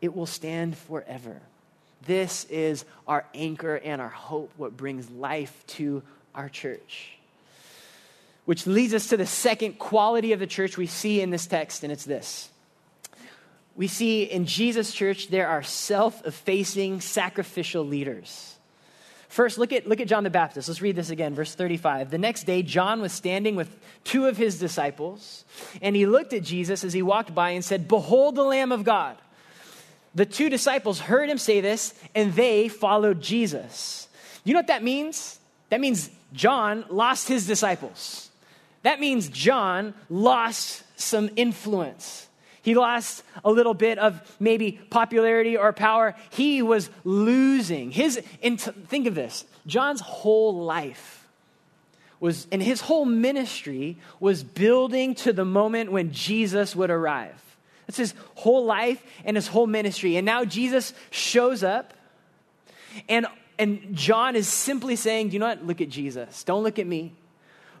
It 0.00 0.14
will 0.14 0.26
stand 0.26 0.76
forever. 0.76 1.40
This 2.06 2.44
is 2.44 2.84
our 3.06 3.24
anchor 3.34 3.76
and 3.76 4.00
our 4.00 4.08
hope, 4.08 4.52
what 4.56 4.76
brings 4.76 5.10
life 5.10 5.64
to 5.68 6.02
our 6.34 6.48
church. 6.48 7.18
Which 8.44 8.66
leads 8.66 8.94
us 8.94 9.08
to 9.08 9.16
the 9.16 9.26
second 9.26 9.78
quality 9.78 10.32
of 10.32 10.40
the 10.40 10.46
church 10.46 10.78
we 10.78 10.86
see 10.86 11.20
in 11.20 11.30
this 11.30 11.46
text, 11.46 11.82
and 11.82 11.92
it's 11.92 12.04
this. 12.04 12.50
We 13.76 13.88
see 13.88 14.24
in 14.24 14.46
Jesus' 14.46 14.92
church 14.92 15.28
there 15.28 15.48
are 15.48 15.62
self 15.62 16.24
effacing, 16.26 17.00
sacrificial 17.00 17.84
leaders. 17.84 18.57
First, 19.28 19.58
look 19.58 19.72
at, 19.72 19.86
look 19.86 20.00
at 20.00 20.08
John 20.08 20.24
the 20.24 20.30
Baptist. 20.30 20.68
Let's 20.68 20.80
read 20.80 20.96
this 20.96 21.10
again, 21.10 21.34
verse 21.34 21.54
35. 21.54 22.10
The 22.10 22.18
next 22.18 22.44
day, 22.44 22.62
John 22.62 23.00
was 23.00 23.12
standing 23.12 23.56
with 23.56 23.76
two 24.04 24.26
of 24.26 24.36
his 24.36 24.58
disciples, 24.58 25.44
and 25.82 25.94
he 25.94 26.06
looked 26.06 26.32
at 26.32 26.42
Jesus 26.42 26.82
as 26.82 26.94
he 26.94 27.02
walked 27.02 27.34
by 27.34 27.50
and 27.50 27.64
said, 27.64 27.88
Behold 27.88 28.36
the 28.36 28.42
Lamb 28.42 28.72
of 28.72 28.84
God. 28.84 29.16
The 30.14 30.24
two 30.24 30.48
disciples 30.48 30.98
heard 30.98 31.28
him 31.28 31.38
say 31.38 31.60
this, 31.60 31.94
and 32.14 32.32
they 32.32 32.68
followed 32.68 33.20
Jesus. 33.20 34.08
You 34.44 34.54
know 34.54 34.60
what 34.60 34.68
that 34.68 34.82
means? 34.82 35.38
That 35.68 35.80
means 35.80 36.10
John 36.32 36.86
lost 36.88 37.28
his 37.28 37.46
disciples. 37.46 38.30
That 38.82 39.00
means 39.00 39.28
John 39.28 39.92
lost 40.08 40.84
some 40.96 41.30
influence. 41.36 42.27
He 42.68 42.74
lost 42.74 43.24
a 43.46 43.50
little 43.50 43.72
bit 43.72 43.98
of 43.98 44.20
maybe 44.38 44.72
popularity 44.72 45.56
or 45.56 45.72
power. 45.72 46.14
He 46.28 46.60
was 46.60 46.90
losing 47.02 47.90
his. 47.90 48.18
Think 48.18 49.06
of 49.06 49.14
this 49.14 49.46
John's 49.66 50.02
whole 50.02 50.54
life 50.54 51.26
was, 52.20 52.46
and 52.52 52.62
his 52.62 52.82
whole 52.82 53.06
ministry 53.06 53.96
was 54.20 54.44
building 54.44 55.14
to 55.14 55.32
the 55.32 55.46
moment 55.46 55.92
when 55.92 56.12
Jesus 56.12 56.76
would 56.76 56.90
arrive. 56.90 57.42
That's 57.86 57.96
his 57.96 58.12
whole 58.34 58.66
life 58.66 59.02
and 59.24 59.34
his 59.34 59.46
whole 59.46 59.66
ministry. 59.66 60.16
And 60.16 60.26
now 60.26 60.44
Jesus 60.44 60.92
shows 61.10 61.62
up, 61.62 61.94
and 63.08 63.26
and 63.58 63.96
John 63.96 64.36
is 64.36 64.46
simply 64.46 64.96
saying, 64.96 65.28
Do 65.28 65.32
you 65.32 65.38
know 65.38 65.48
what? 65.48 65.64
Look 65.64 65.80
at 65.80 65.88
Jesus. 65.88 66.44
Don't 66.44 66.64
look 66.64 66.78
at 66.78 66.86
me. 66.86 67.14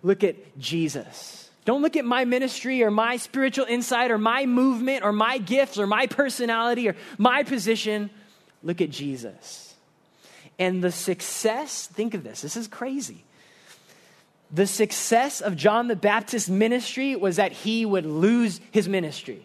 look 0.02 0.24
at 0.24 0.58
Jesus. 0.58 1.47
Don't 1.68 1.82
look 1.82 1.98
at 1.98 2.06
my 2.06 2.24
ministry 2.24 2.82
or 2.82 2.90
my 2.90 3.18
spiritual 3.18 3.66
insight 3.66 4.10
or 4.10 4.16
my 4.16 4.46
movement 4.46 5.04
or 5.04 5.12
my 5.12 5.36
gifts 5.36 5.78
or 5.78 5.86
my 5.86 6.06
personality 6.06 6.88
or 6.88 6.96
my 7.18 7.42
position. 7.42 8.08
Look 8.62 8.80
at 8.80 8.88
Jesus. 8.88 9.74
And 10.58 10.82
the 10.82 10.90
success, 10.90 11.86
think 11.86 12.14
of 12.14 12.24
this, 12.24 12.40
this 12.40 12.56
is 12.56 12.68
crazy. 12.68 13.22
The 14.50 14.66
success 14.66 15.42
of 15.42 15.56
John 15.56 15.88
the 15.88 15.94
Baptist's 15.94 16.48
ministry 16.48 17.14
was 17.16 17.36
that 17.36 17.52
he 17.52 17.84
would 17.84 18.06
lose 18.06 18.62
his 18.70 18.88
ministry. 18.88 19.44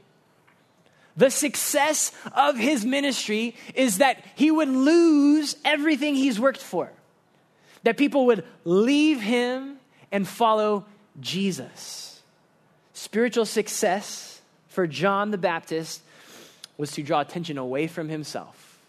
The 1.17 1.29
success 1.29 2.13
of 2.31 2.55
his 2.55 2.85
ministry 2.85 3.53
is 3.75 3.97
that 3.97 4.23
he 4.35 4.49
would 4.49 4.69
lose 4.69 5.57
everything 5.65 6.15
he's 6.15 6.39
worked 6.39 6.63
for. 6.63 6.89
That 7.83 7.97
people 7.97 8.27
would 8.27 8.45
leave 8.63 9.19
him 9.19 9.75
and 10.09 10.25
follow 10.25 10.85
Jesus. 11.19 12.12
Spiritual 13.03 13.45
success 13.45 14.39
for 14.69 14.87
John 14.87 15.31
the 15.31 15.37
Baptist 15.37 16.01
was 16.77 16.89
to 16.93 17.03
draw 17.03 17.19
attention 17.19 17.57
away 17.57 17.87
from 17.87 18.07
himself, 18.07 18.79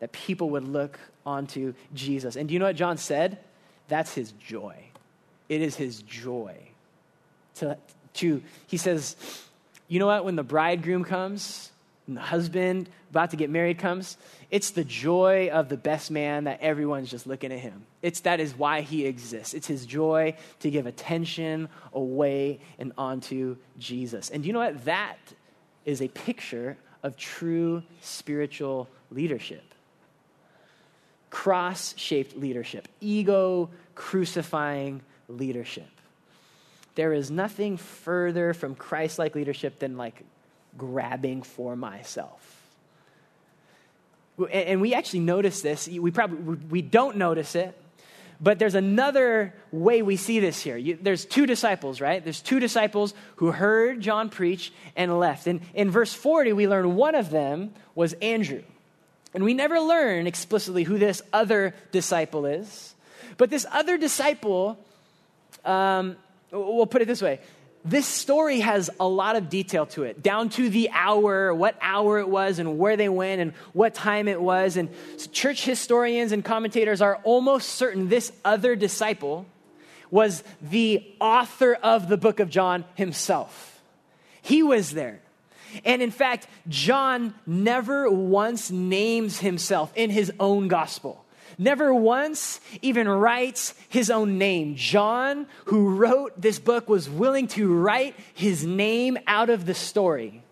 that 0.00 0.12
people 0.12 0.48
would 0.48 0.64
look 0.64 0.98
onto 1.26 1.74
Jesus. 1.92 2.36
And 2.36 2.48
do 2.48 2.54
you 2.54 2.58
know 2.58 2.64
what 2.64 2.76
John 2.76 2.96
said? 2.96 3.36
That's 3.88 4.14
his 4.14 4.32
joy. 4.32 4.76
It 5.50 5.60
is 5.60 5.76
his 5.76 6.00
joy. 6.00 6.56
To, 7.56 7.76
to 8.14 8.42
he 8.66 8.78
says, 8.78 9.14
you 9.88 9.98
know 9.98 10.06
what? 10.06 10.24
When 10.24 10.36
the 10.36 10.42
bridegroom 10.42 11.04
comes, 11.04 11.70
and 12.08 12.16
the 12.16 12.22
husband 12.22 12.88
about 13.10 13.30
to 13.30 13.36
get 13.36 13.50
married 13.50 13.78
comes, 13.78 14.16
it's 14.50 14.70
the 14.70 14.82
joy 14.82 15.50
of 15.52 15.68
the 15.68 15.76
best 15.76 16.10
man 16.10 16.44
that 16.44 16.60
everyone's 16.60 17.10
just 17.10 17.26
looking 17.26 17.52
at 17.52 17.58
him. 17.58 17.84
It's 18.02 18.20
that 18.20 18.40
is 18.40 18.56
why 18.56 18.80
he 18.80 19.04
exists. 19.04 19.54
It's 19.54 19.66
his 19.66 19.86
joy 19.86 20.34
to 20.60 20.70
give 20.70 20.86
attention 20.86 21.68
away 21.92 22.60
and 22.78 22.92
onto 22.96 23.56
Jesus. 23.78 24.30
And 24.30 24.44
you 24.44 24.52
know 24.52 24.58
what? 24.58 24.86
That 24.86 25.18
is 25.84 26.00
a 26.00 26.08
picture 26.08 26.78
of 27.02 27.16
true 27.16 27.82
spiritual 28.00 28.88
leadership. 29.10 29.74
Cross 31.30 31.94
shaped 31.98 32.36
leadership, 32.36 32.88
ego 33.00 33.68
crucifying 33.94 35.02
leadership. 35.28 35.88
There 36.94 37.12
is 37.12 37.30
nothing 37.30 37.76
further 37.76 38.54
from 38.54 38.74
Christ 38.74 39.18
like 39.18 39.34
leadership 39.34 39.78
than 39.78 39.98
like 39.98 40.24
grabbing 40.78 41.42
for 41.42 41.76
myself. 41.76 42.54
And 44.52 44.80
we 44.80 44.94
actually 44.94 45.20
notice 45.20 45.62
this. 45.62 45.88
We 45.88 46.10
probably 46.12 46.56
we 46.70 46.80
don't 46.80 47.16
notice 47.16 47.56
it, 47.56 47.76
but 48.40 48.60
there's 48.60 48.76
another 48.76 49.52
way 49.72 50.00
we 50.02 50.16
see 50.16 50.38
this 50.38 50.62
here. 50.62 50.96
There's 51.00 51.24
two 51.24 51.44
disciples, 51.44 52.00
right? 52.00 52.22
There's 52.22 52.40
two 52.40 52.60
disciples 52.60 53.14
who 53.36 53.50
heard 53.50 54.00
John 54.00 54.30
preach 54.30 54.72
and 54.94 55.18
left. 55.18 55.48
And 55.48 55.60
in 55.74 55.90
verse 55.90 56.14
40, 56.14 56.52
we 56.52 56.68
learn 56.68 56.94
one 56.94 57.16
of 57.16 57.30
them 57.30 57.74
was 57.96 58.12
Andrew. 58.14 58.62
And 59.34 59.42
we 59.42 59.54
never 59.54 59.80
learn 59.80 60.28
explicitly 60.28 60.84
who 60.84 60.98
this 60.98 61.20
other 61.32 61.74
disciple 61.90 62.46
is. 62.46 62.94
But 63.36 63.50
this 63.50 63.66
other 63.70 63.98
disciple 63.98 64.78
um, 65.64 66.16
we'll 66.50 66.86
put 66.86 67.02
it 67.02 67.08
this 67.08 67.22
way 67.22 67.40
this 67.84 68.06
story 68.06 68.60
has 68.60 68.90
a 68.98 69.06
lot 69.06 69.36
of 69.36 69.48
detail 69.48 69.86
to 69.86 70.04
it, 70.04 70.22
down 70.22 70.48
to 70.50 70.68
the 70.68 70.90
hour, 70.92 71.54
what 71.54 71.76
hour 71.80 72.18
it 72.18 72.28
was, 72.28 72.58
and 72.58 72.78
where 72.78 72.96
they 72.96 73.08
went, 73.08 73.40
and 73.40 73.52
what 73.72 73.94
time 73.94 74.28
it 74.28 74.40
was. 74.40 74.76
And 74.76 74.90
church 75.32 75.64
historians 75.64 76.32
and 76.32 76.44
commentators 76.44 77.00
are 77.00 77.16
almost 77.24 77.70
certain 77.70 78.08
this 78.08 78.32
other 78.44 78.76
disciple 78.76 79.46
was 80.10 80.42
the 80.62 81.04
author 81.20 81.74
of 81.74 82.08
the 82.08 82.16
book 82.16 82.40
of 82.40 82.50
John 82.50 82.84
himself. 82.94 83.80
He 84.42 84.62
was 84.62 84.92
there. 84.92 85.20
And 85.84 86.00
in 86.00 86.10
fact, 86.10 86.46
John 86.68 87.34
never 87.46 88.10
once 88.10 88.70
names 88.70 89.38
himself 89.38 89.92
in 89.94 90.10
his 90.10 90.32
own 90.40 90.68
gospel 90.68 91.24
never 91.58 91.92
once 91.92 92.60
even 92.80 93.08
writes 93.08 93.74
his 93.88 94.10
own 94.10 94.38
name. 94.38 94.76
John, 94.76 95.46
who 95.66 95.96
wrote 95.96 96.40
this 96.40 96.58
book, 96.58 96.88
was 96.88 97.10
willing 97.10 97.48
to 97.48 97.72
write 97.74 98.14
his 98.34 98.64
name 98.64 99.18
out 99.26 99.50
of 99.50 99.66
the 99.66 99.74
story 99.74 100.42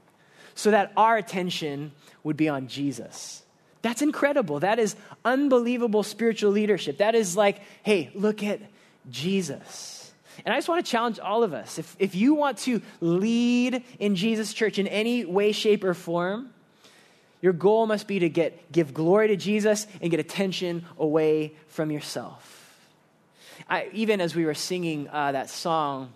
so 0.55 0.71
that 0.73 0.92
our 0.97 1.16
attention 1.16 1.92
would 2.25 2.37
be 2.37 2.49
on 2.49 2.66
Jesus. 2.66 3.42
That's 3.83 4.03
incredible. 4.03 4.61
That 4.61 4.79
is 4.81 4.97
unbelievable 5.25 6.03
spiritual 6.03 6.51
leadership. 6.51 6.99
That 6.99 7.14
is 7.14 7.37
like, 7.37 7.61
hey, 7.85 8.11
look 8.14 8.42
at 8.42 8.61
Jesus. 9.11 10.12
And 10.45 10.53
I 10.53 10.57
just 10.59 10.69
want 10.69 10.85
to 10.85 10.90
challenge 10.90 11.19
all 11.19 11.42
of 11.42 11.55
us. 11.55 11.79
If, 11.79 11.97
if 11.99 12.14
you 12.14 12.35
want 12.35 12.59
to 12.59 12.83
lead 13.01 13.85
in 13.99 14.16
Jesus' 14.16 14.53
church 14.53 14.79
in 14.79 14.87
any 14.88 15.25
way, 15.25 15.53
shape, 15.53 15.85
or 15.85 15.95
form, 15.95 16.51
your 17.46 17.52
goal 17.52 17.87
must 17.87 18.09
be 18.09 18.18
to 18.18 18.28
get, 18.28 18.72
give 18.72 18.92
glory 18.92 19.28
to 19.28 19.37
Jesus 19.37 19.87
and 20.00 20.11
get 20.11 20.18
attention 20.18 20.85
away 20.98 21.52
from 21.68 21.92
yourself. 21.92 22.76
I, 23.70 23.88
even 23.92 24.20
as 24.20 24.35
we 24.35 24.44
were 24.44 24.52
singing 24.52 25.09
uh, 25.09 25.30
that 25.30 25.48
song 25.48 26.12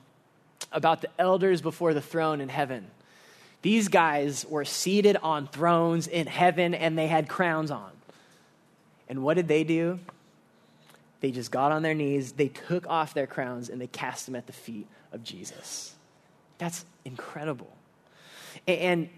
about 0.73 1.03
the 1.03 1.09
elders 1.21 1.63
before 1.63 1.95
the 1.95 2.01
throne 2.01 2.41
in 2.41 2.49
heaven, 2.49 2.85
these 3.63 3.87
guys 3.87 4.45
were 4.45 4.65
seated 4.65 5.17
on 5.23 5.47
thrones 5.47 6.09
in 6.09 6.27
heaven 6.27 6.75
and 6.75 6.99
they 6.99 7.07
had 7.07 7.29
crowns 7.29 7.71
on. 7.71 7.93
And 9.09 9.23
what 9.23 9.35
did 9.35 9.47
they 9.47 9.63
do? 9.63 10.01
They 11.21 11.31
just 11.31 11.53
got 11.53 11.71
on 11.71 11.83
their 11.83 11.95
knees, 11.95 12.33
they 12.33 12.49
took 12.49 12.89
off 12.89 13.15
their 13.15 13.29
crowns, 13.29 13.69
and 13.69 13.81
they 13.81 13.87
cast 13.87 14.27
them 14.27 14.35
at 14.35 14.49
the 14.49 14.53
feet 14.53 14.89
of 15.13 15.23
Jesus. 15.23 15.95
That's 16.59 16.85
incredible. 17.05 17.71
And 18.67 19.09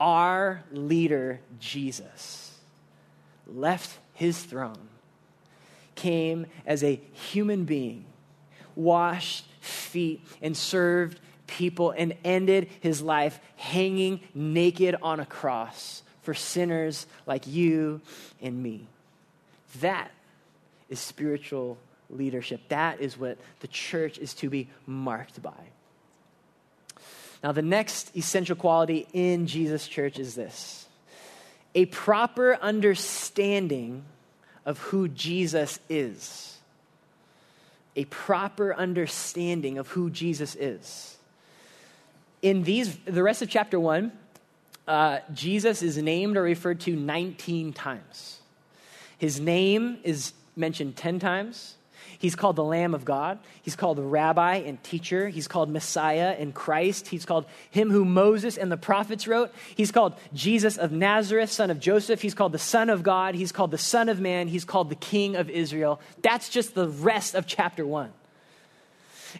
our 0.00 0.62
leader, 0.70 1.40
Jesus, 1.58 2.56
left 3.46 3.98
his 4.14 4.42
throne, 4.42 4.88
came 5.94 6.46
as 6.66 6.84
a 6.84 7.00
human 7.12 7.64
being, 7.64 8.04
washed 8.76 9.44
feet, 9.60 10.24
and 10.40 10.56
served 10.56 11.18
people, 11.46 11.90
and 11.90 12.14
ended 12.24 12.68
his 12.80 13.02
life 13.02 13.40
hanging 13.56 14.20
naked 14.34 14.94
on 15.02 15.18
a 15.18 15.26
cross 15.26 16.02
for 16.22 16.34
sinners 16.34 17.06
like 17.26 17.46
you 17.46 18.00
and 18.40 18.62
me. 18.62 18.86
That 19.80 20.10
is 20.88 21.00
spiritual 21.00 21.78
leadership. 22.10 22.60
That 22.68 23.00
is 23.00 23.18
what 23.18 23.38
the 23.60 23.68
church 23.68 24.18
is 24.18 24.34
to 24.34 24.50
be 24.50 24.68
marked 24.86 25.42
by. 25.42 25.52
Now, 27.42 27.52
the 27.52 27.62
next 27.62 28.16
essential 28.16 28.56
quality 28.56 29.06
in 29.12 29.46
Jesus' 29.46 29.86
church 29.86 30.18
is 30.18 30.34
this 30.34 30.86
a 31.74 31.86
proper 31.86 32.56
understanding 32.56 34.04
of 34.66 34.78
who 34.78 35.08
Jesus 35.08 35.78
is. 35.88 36.58
A 37.96 38.04
proper 38.06 38.74
understanding 38.74 39.78
of 39.78 39.88
who 39.88 40.10
Jesus 40.10 40.54
is. 40.54 41.16
In 42.42 42.62
these, 42.62 42.96
the 43.06 43.22
rest 43.22 43.42
of 43.42 43.48
chapter 43.48 43.80
one, 43.80 44.12
uh, 44.86 45.20
Jesus 45.34 45.82
is 45.82 45.98
named 45.98 46.36
or 46.36 46.42
referred 46.42 46.80
to 46.80 46.94
19 46.94 47.72
times. 47.72 48.40
His 49.18 49.40
name 49.40 49.98
is 50.04 50.32
mentioned 50.54 50.96
10 50.96 51.18
times. 51.18 51.74
He's 52.18 52.34
called 52.34 52.56
the 52.56 52.64
Lamb 52.64 52.94
of 52.94 53.04
God. 53.04 53.38
He's 53.62 53.76
called 53.76 53.96
the 53.96 54.02
Rabbi 54.02 54.56
and 54.56 54.82
Teacher. 54.82 55.28
He's 55.28 55.46
called 55.46 55.70
Messiah 55.70 56.34
and 56.36 56.52
Christ. 56.52 57.08
He's 57.08 57.24
called 57.24 57.46
Him 57.70 57.90
who 57.90 58.04
Moses 58.04 58.56
and 58.56 58.72
the 58.72 58.76
prophets 58.76 59.28
wrote. 59.28 59.52
He's 59.76 59.92
called 59.92 60.14
Jesus 60.34 60.76
of 60.76 60.90
Nazareth, 60.90 61.52
son 61.52 61.70
of 61.70 61.78
Joseph. 61.78 62.20
He's 62.20 62.34
called 62.34 62.52
the 62.52 62.58
Son 62.58 62.90
of 62.90 63.04
God. 63.04 63.36
He's 63.36 63.52
called 63.52 63.70
the 63.70 63.78
Son 63.78 64.08
of 64.08 64.20
Man. 64.20 64.48
He's 64.48 64.64
called 64.64 64.90
the 64.90 64.96
King 64.96 65.36
of 65.36 65.48
Israel. 65.48 66.00
That's 66.20 66.48
just 66.48 66.74
the 66.74 66.88
rest 66.88 67.36
of 67.36 67.46
chapter 67.46 67.86
one. 67.86 68.12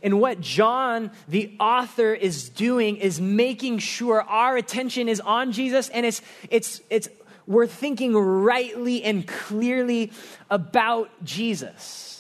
And 0.03 0.21
what 0.21 0.41
John, 0.41 1.11
the 1.27 1.57
author, 1.59 2.15
is 2.15 2.49
doing 2.49 2.97
is 2.97 3.21
making 3.21 3.79
sure 3.79 4.23
our 4.23 4.57
attention 4.57 5.09
is 5.09 5.19
on 5.21 5.51
Jesus 5.51 5.89
and 5.89 6.07
it's, 6.07 6.23
it's, 6.51 6.81
it's, 6.91 7.09
we're 7.47 7.67
thinking 7.67 8.15
rightly 8.15 9.03
and 9.03 9.27
clearly 9.27 10.13
about 10.51 11.11
Jesus. 11.25 12.18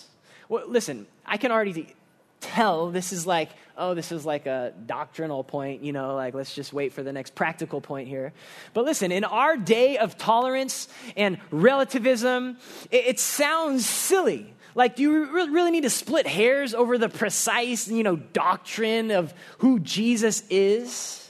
Well, 0.48 0.64
listen, 0.66 1.06
I 1.26 1.36
can 1.36 1.52
already 1.52 1.94
tell 2.40 2.90
this 2.90 3.12
is 3.12 3.26
like, 3.26 3.50
oh, 3.76 3.94
this 3.94 4.12
is 4.12 4.24
like 4.24 4.46
a 4.46 4.72
doctrinal 4.86 5.44
point, 5.44 5.82
you 5.82 5.92
know, 5.92 6.14
like 6.14 6.34
let's 6.34 6.54
just 6.54 6.72
wait 6.72 6.92
for 6.92 7.02
the 7.02 7.12
next 7.12 7.34
practical 7.34 7.80
point 7.80 8.08
here. 8.08 8.32
But 8.74 8.84
listen, 8.84 9.12
in 9.12 9.24
our 9.24 9.56
day 9.56 9.98
of 9.98 10.18
tolerance 10.18 10.88
and 11.16 11.38
relativism, 11.50 12.58
it, 12.90 13.06
it 13.06 13.20
sounds 13.20 13.86
silly. 13.86 14.54
Like, 14.74 14.96
do 14.96 15.02
you 15.02 15.46
really 15.52 15.70
need 15.70 15.82
to 15.82 15.90
split 15.90 16.26
hairs 16.26 16.74
over 16.74 16.98
the 16.98 17.08
precise, 17.08 17.88
you 17.88 18.02
know, 18.02 18.16
doctrine 18.16 19.10
of 19.10 19.34
who 19.58 19.80
Jesus 19.80 20.44
is? 20.50 21.28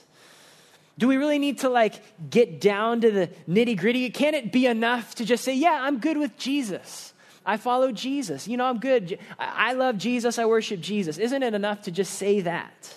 Do 0.98 1.06
we 1.08 1.16
really 1.16 1.38
need 1.38 1.60
to 1.60 1.68
like 1.68 2.02
get 2.28 2.60
down 2.60 3.00
to 3.02 3.10
the 3.10 3.30
nitty 3.48 3.78
gritty? 3.78 4.10
Can 4.10 4.34
it 4.34 4.52
be 4.52 4.66
enough 4.66 5.14
to 5.16 5.24
just 5.24 5.44
say, 5.44 5.54
yeah, 5.54 5.78
I'm 5.80 5.98
good 5.98 6.18
with 6.18 6.36
Jesus? 6.36 7.14
I 7.48 7.56
follow 7.56 7.92
Jesus. 7.92 8.46
You 8.46 8.58
know, 8.58 8.66
I'm 8.66 8.78
good. 8.78 9.18
I 9.38 9.72
love 9.72 9.96
Jesus. 9.96 10.38
I 10.38 10.44
worship 10.44 10.82
Jesus. 10.82 11.16
Isn't 11.16 11.42
it 11.42 11.54
enough 11.54 11.80
to 11.84 11.90
just 11.90 12.12
say 12.16 12.42
that? 12.42 12.94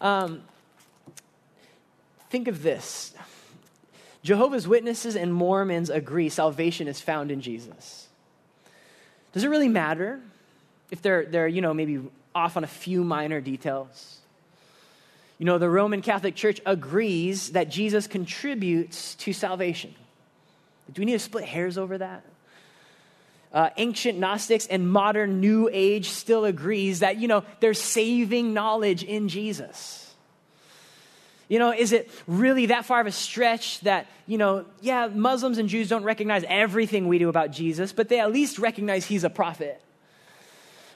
Um, 0.00 0.42
think 2.28 2.48
of 2.48 2.64
this 2.64 3.14
Jehovah's 4.24 4.66
Witnesses 4.66 5.14
and 5.14 5.32
Mormons 5.32 5.90
agree 5.90 6.28
salvation 6.28 6.88
is 6.88 7.00
found 7.00 7.30
in 7.30 7.40
Jesus. 7.40 8.08
Does 9.32 9.44
it 9.44 9.48
really 9.48 9.68
matter 9.68 10.20
if 10.90 11.00
they're, 11.00 11.24
they're 11.24 11.46
you 11.46 11.60
know, 11.60 11.72
maybe 11.72 12.00
off 12.34 12.56
on 12.56 12.64
a 12.64 12.68
few 12.68 13.04
minor 13.04 13.40
details? 13.40 14.18
You 15.38 15.46
know, 15.46 15.58
the 15.58 15.70
Roman 15.70 16.02
Catholic 16.02 16.34
Church 16.34 16.60
agrees 16.66 17.52
that 17.52 17.68
Jesus 17.68 18.08
contributes 18.08 19.14
to 19.16 19.32
salvation. 19.32 19.94
Do 20.92 21.00
we 21.00 21.06
need 21.06 21.12
to 21.12 21.18
split 21.20 21.44
hairs 21.44 21.78
over 21.78 21.98
that? 21.98 22.24
Uh, 23.52 23.68
ancient 23.76 24.18
Gnostics 24.18 24.66
and 24.66 24.90
modern 24.90 25.40
New 25.40 25.68
Age 25.70 26.08
still 26.08 26.46
agrees 26.46 27.00
that, 27.00 27.18
you 27.18 27.28
know, 27.28 27.44
there's 27.60 27.80
saving 27.80 28.54
knowledge 28.54 29.02
in 29.04 29.28
Jesus. 29.28 30.14
You 31.48 31.58
know, 31.58 31.70
is 31.70 31.92
it 31.92 32.10
really 32.26 32.66
that 32.66 32.86
far 32.86 33.02
of 33.02 33.06
a 33.06 33.12
stretch 33.12 33.80
that, 33.80 34.06
you 34.26 34.38
know, 34.38 34.64
yeah, 34.80 35.08
Muslims 35.08 35.58
and 35.58 35.68
Jews 35.68 35.90
don't 35.90 36.02
recognize 36.02 36.44
everything 36.48 37.08
we 37.08 37.18
do 37.18 37.28
about 37.28 37.50
Jesus, 37.50 37.92
but 37.92 38.08
they 38.08 38.20
at 38.20 38.32
least 38.32 38.58
recognize 38.58 39.04
he's 39.04 39.22
a 39.22 39.28
prophet? 39.28 39.82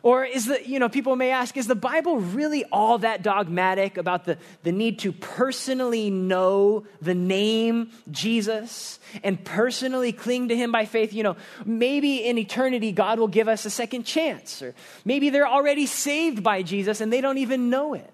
Or 0.07 0.25
is 0.25 0.45
the, 0.45 0.65
you 0.65 0.79
know, 0.79 0.89
people 0.89 1.17
may 1.17 1.33
ask, 1.33 1.57
is 1.57 1.67
the 1.67 1.75
Bible 1.75 2.19
really 2.21 2.65
all 2.67 2.99
that 2.99 3.25
dogmatic 3.25 3.97
about 3.97 4.25
the, 4.25 4.39
the 4.63 4.71
need 4.71 5.01
to 5.01 5.11
personally 5.11 6.11
know 6.11 6.87
the 7.03 7.13
name 7.13 7.91
Jesus 8.13 9.01
and 9.25 9.45
personally 9.45 10.13
cling 10.13 10.47
to 10.51 10.57
him 10.57 10.71
by 10.71 10.85
faith? 10.85 11.13
You 11.13 11.25
know, 11.25 11.37
maybe 11.65 12.19
in 12.19 12.39
eternity 12.39 12.93
God 12.93 13.19
will 13.19 13.27
give 13.27 13.49
us 13.49 13.65
a 13.65 13.71
second 13.71 14.05
chance. 14.05 14.63
Or 14.63 14.77
maybe 15.05 15.31
they're 15.31 15.49
already 15.49 15.87
saved 15.87 16.41
by 16.41 16.63
Jesus 16.63 17.01
and 17.01 17.13
they 17.13 17.21
don't 17.21 17.39
even 17.39 17.69
know 17.69 17.95
it. 17.95 18.13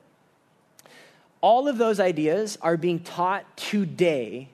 All 1.43 1.69
of 1.69 1.77
those 1.77 2.01
ideas 2.01 2.57
are 2.63 2.79
being 2.79 3.01
taught 3.01 3.45
today 3.59 4.49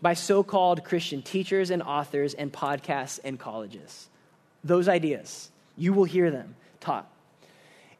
by 0.00 0.14
so 0.14 0.42
called 0.42 0.84
Christian 0.84 1.20
teachers 1.20 1.68
and 1.68 1.82
authors 1.82 2.32
and 2.32 2.50
podcasts 2.50 3.20
and 3.22 3.38
colleges. 3.38 4.08
Those 4.64 4.88
ideas. 4.88 5.50
You 5.76 5.92
will 5.92 6.04
hear 6.04 6.30
them 6.30 6.56
taught. 6.80 7.10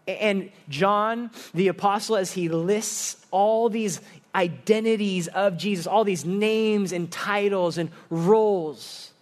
And 0.06 0.50
John, 0.68 1.30
the 1.52 1.68
apostle, 1.68 2.16
as 2.16 2.32
he 2.32 2.48
lists 2.48 3.24
all 3.30 3.68
these 3.68 4.00
identities 4.34 5.26
of 5.28 5.56
Jesus, 5.56 5.86
all 5.86 6.04
these 6.04 6.24
names 6.24 6.92
and 6.92 7.10
titles 7.10 7.76
and 7.76 7.90
roles, 8.08 9.12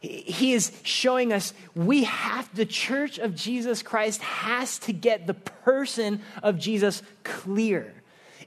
he 0.00 0.52
is 0.52 0.72
showing 0.82 1.32
us 1.32 1.52
we 1.74 2.04
have, 2.04 2.54
the 2.54 2.66
church 2.66 3.18
of 3.18 3.34
Jesus 3.34 3.82
Christ 3.82 4.22
has 4.22 4.78
to 4.80 4.92
get 4.92 5.26
the 5.26 5.34
person 5.34 6.20
of 6.42 6.58
Jesus 6.58 7.02
clear. 7.22 7.92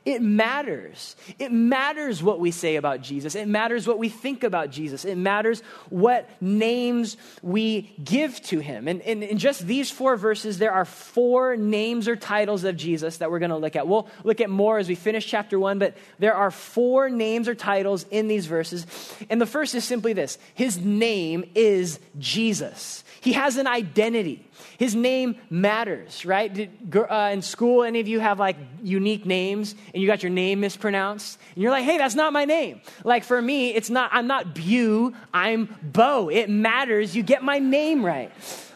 It 0.08 0.22
matters. 0.22 1.18
It 1.38 1.52
matters 1.52 2.24
what 2.24 2.40
we 2.40 2.52
say 2.52 2.78
about 2.78 3.02
Jesus. 3.02 3.36
It 3.36 3.46
matters 3.46 3.86
what 3.86 4.00
we 4.00 4.08
think 4.08 4.46
about 4.46 4.72
Jesus. 4.72 5.04
It 5.04 5.18
matters 5.18 5.60
what 5.90 6.30
names 6.40 7.18
we 7.42 7.94
give 8.02 8.42
to 8.44 8.60
him. 8.60 8.88
And, 8.88 9.02
in 9.02 9.38
just 9.38 9.68
these 9.68 9.92
four 9.92 10.16
verses, 10.16 10.60
there 10.60 10.72
are 10.72 10.86
four 10.86 11.58
names 11.58 12.08
or 12.08 12.16
titles 12.16 12.64
of 12.64 12.78
Jesus 12.78 13.18
that 13.18 13.30
we're 13.30 13.40
going 13.40 13.52
to 13.52 13.58
look 13.58 13.76
at. 13.76 13.86
We'll 13.86 14.08
look 14.24 14.40
at 14.40 14.50
more 14.50 14.78
as 14.78 14.88
we 14.88 14.96
finish 14.96 15.28
chapter 15.28 15.60
one, 15.60 15.78
but 15.78 15.98
there 16.20 16.36
are 16.36 16.52
four 16.52 17.10
names 17.10 17.50
or 17.50 17.54
titles 17.54 18.06
in 18.10 18.30
these 18.30 18.46
verses. 18.46 18.88
And 19.30 19.42
the 19.42 19.46
first 19.46 19.76
is 19.76 19.84
simply 19.84 20.14
this 20.14 20.38
His 20.54 20.78
name 20.78 21.44
is 21.54 22.00
Jesus. 22.18 23.04
He 23.20 23.34
has 23.34 23.58
an 23.58 23.68
identity. 23.68 24.47
His 24.78 24.96
name 24.96 25.38
matters, 25.50 26.26
right? 26.26 26.54
Did, 26.54 26.70
uh, 26.96 27.30
in 27.34 27.42
school, 27.42 27.84
any 27.84 28.00
of 28.00 28.08
you 28.08 28.20
have 28.20 28.40
like 28.40 28.58
unique 28.84 29.26
names 29.26 29.76
and 29.94 30.02
you 30.02 30.08
got 30.08 30.24
your 30.24 30.32
name 30.32 30.60
mispronounced? 30.60 31.40
And 31.56 31.64
you're 31.64 31.72
like, 31.72 31.84
hey, 31.84 31.98
that's 31.98 32.16
not 32.16 32.34
my 32.34 32.46
name. 32.46 32.82
Like 33.04 33.24
for 33.24 33.42
me, 33.42 33.74
it's 33.74 33.90
not, 33.90 34.12
I'm 34.14 34.28
not 34.28 34.54
Bew, 34.54 35.14
I'm 35.34 35.76
Beau. 35.82 36.30
It 36.30 36.50
matters. 36.50 37.16
You 37.16 37.24
get 37.24 37.44
my 37.44 37.60
name 37.60 38.06
right. 38.06 38.32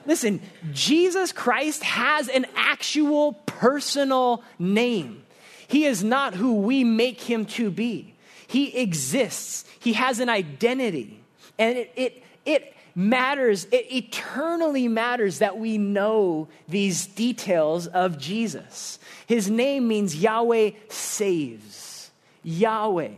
Listen, 0.05 0.41
Jesus 0.71 1.31
Christ 1.31 1.83
has 1.83 2.27
an 2.27 2.47
actual 2.55 3.33
personal 3.33 4.43
name. 4.57 5.23
He 5.67 5.85
is 5.85 6.03
not 6.03 6.33
who 6.33 6.55
we 6.55 6.83
make 6.83 7.21
him 7.21 7.45
to 7.45 7.69
be. 7.69 8.13
He 8.47 8.77
exists, 8.77 9.63
he 9.79 9.93
has 9.93 10.19
an 10.19 10.29
identity. 10.29 11.21
And 11.57 11.77
it, 11.77 11.93
it, 11.95 12.23
it 12.43 12.75
matters, 12.95 13.65
it 13.71 13.91
eternally 13.91 14.87
matters 14.87 15.39
that 15.39 15.57
we 15.57 15.77
know 15.77 16.47
these 16.67 17.05
details 17.07 17.87
of 17.87 18.17
Jesus. 18.17 18.99
His 19.27 19.49
name 19.49 19.87
means 19.87 20.15
Yahweh 20.15 20.71
saves. 20.89 22.11
Yahweh, 22.43 23.11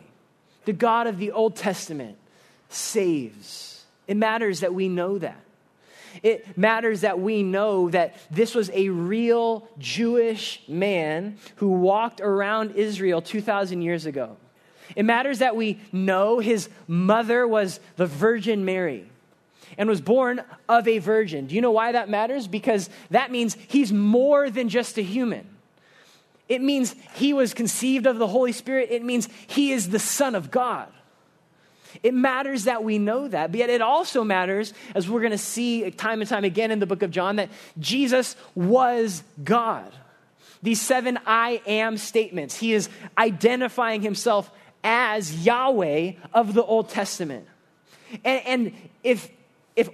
the 0.65 0.73
God 0.73 1.07
of 1.07 1.17
the 1.17 1.31
Old 1.31 1.55
Testament, 1.55 2.17
saves. 2.69 3.85
It 4.07 4.17
matters 4.17 4.59
that 4.59 4.73
we 4.73 4.89
know 4.89 5.17
that. 5.17 5.39
It 6.21 6.57
matters 6.57 7.01
that 7.01 7.19
we 7.19 7.41
know 7.41 7.89
that 7.89 8.15
this 8.29 8.53
was 8.53 8.69
a 8.71 8.89
real 8.89 9.67
Jewish 9.79 10.61
man 10.67 11.37
who 11.55 11.69
walked 11.69 12.21
around 12.21 12.75
Israel 12.75 13.21
2,000 13.21 13.81
years 13.81 14.05
ago. 14.05 14.37
It 14.95 15.05
matters 15.05 15.39
that 15.39 15.55
we 15.55 15.79
know 15.91 16.39
his 16.39 16.69
mother 16.87 17.47
was 17.47 17.79
the 17.95 18.05
Virgin 18.05 18.63
Mary 18.65 19.09
and 19.77 19.89
was 19.89 20.01
born 20.01 20.41
of 20.69 20.87
a 20.87 20.99
virgin. 20.99 21.47
Do 21.47 21.55
you 21.55 21.61
know 21.61 21.71
why 21.71 21.91
that 21.91 22.09
matters? 22.09 22.47
Because 22.47 22.89
that 23.09 23.31
means 23.31 23.57
he's 23.67 23.91
more 23.91 24.49
than 24.49 24.69
just 24.69 24.97
a 24.97 25.01
human. 25.01 25.47
It 26.49 26.61
means 26.61 26.95
he 27.15 27.33
was 27.33 27.53
conceived 27.53 28.05
of 28.05 28.19
the 28.19 28.27
Holy 28.27 28.51
Spirit. 28.51 28.89
It 28.91 29.03
means 29.03 29.29
he 29.47 29.71
is 29.71 29.89
the 29.89 29.99
Son 29.99 30.35
of 30.35 30.51
God. 30.51 30.91
It 32.01 32.13
matters 32.13 32.63
that 32.63 32.83
we 32.83 32.97
know 32.97 33.27
that, 33.27 33.51
but 33.51 33.59
yet 33.59 33.69
it 33.69 33.81
also 33.81 34.23
matters, 34.23 34.73
as 34.95 35.07
we're 35.09 35.21
going 35.21 35.31
to 35.31 35.37
see 35.37 35.89
time 35.91 36.21
and 36.21 36.29
time 36.29 36.43
again 36.43 36.71
in 36.71 36.79
the 36.79 36.87
book 36.87 37.03
of 37.03 37.11
John, 37.11 37.35
that 37.35 37.49
Jesus 37.79 38.35
was 38.55 39.23
God. 39.43 39.91
These 40.63 40.81
seven 40.81 41.19
I 41.25 41.61
am 41.67 41.97
statements, 41.97 42.57
he 42.57 42.73
is 42.73 42.89
identifying 43.17 44.01
himself 44.01 44.49
as 44.83 45.45
Yahweh 45.45 46.13
of 46.33 46.53
the 46.53 46.63
Old 46.63 46.89
Testament. 46.89 47.47
And, 48.23 48.41
and 48.45 48.73
if 49.03 49.29
if, 49.75 49.89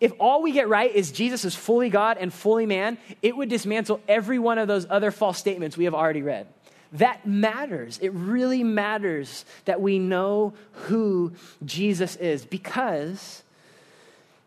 if 0.00 0.12
all 0.18 0.42
we 0.42 0.52
get 0.52 0.68
right 0.68 0.94
is 0.94 1.12
Jesus 1.12 1.44
is 1.44 1.54
fully 1.54 1.90
God 1.90 2.16
and 2.18 2.32
fully 2.32 2.66
man, 2.66 2.98
it 3.22 3.36
would 3.36 3.48
dismantle 3.48 4.00
every 4.08 4.38
one 4.38 4.58
of 4.58 4.68
those 4.68 4.86
other 4.88 5.10
false 5.10 5.38
statements 5.38 5.76
we 5.76 5.84
have 5.84 5.94
already 5.94 6.22
read. 6.22 6.46
That 6.92 7.26
matters. 7.26 7.98
It 8.00 8.10
really 8.10 8.62
matters 8.62 9.44
that 9.64 9.80
we 9.80 9.98
know 9.98 10.54
who 10.72 11.32
Jesus 11.64 12.14
is 12.16 12.44
because 12.44 13.42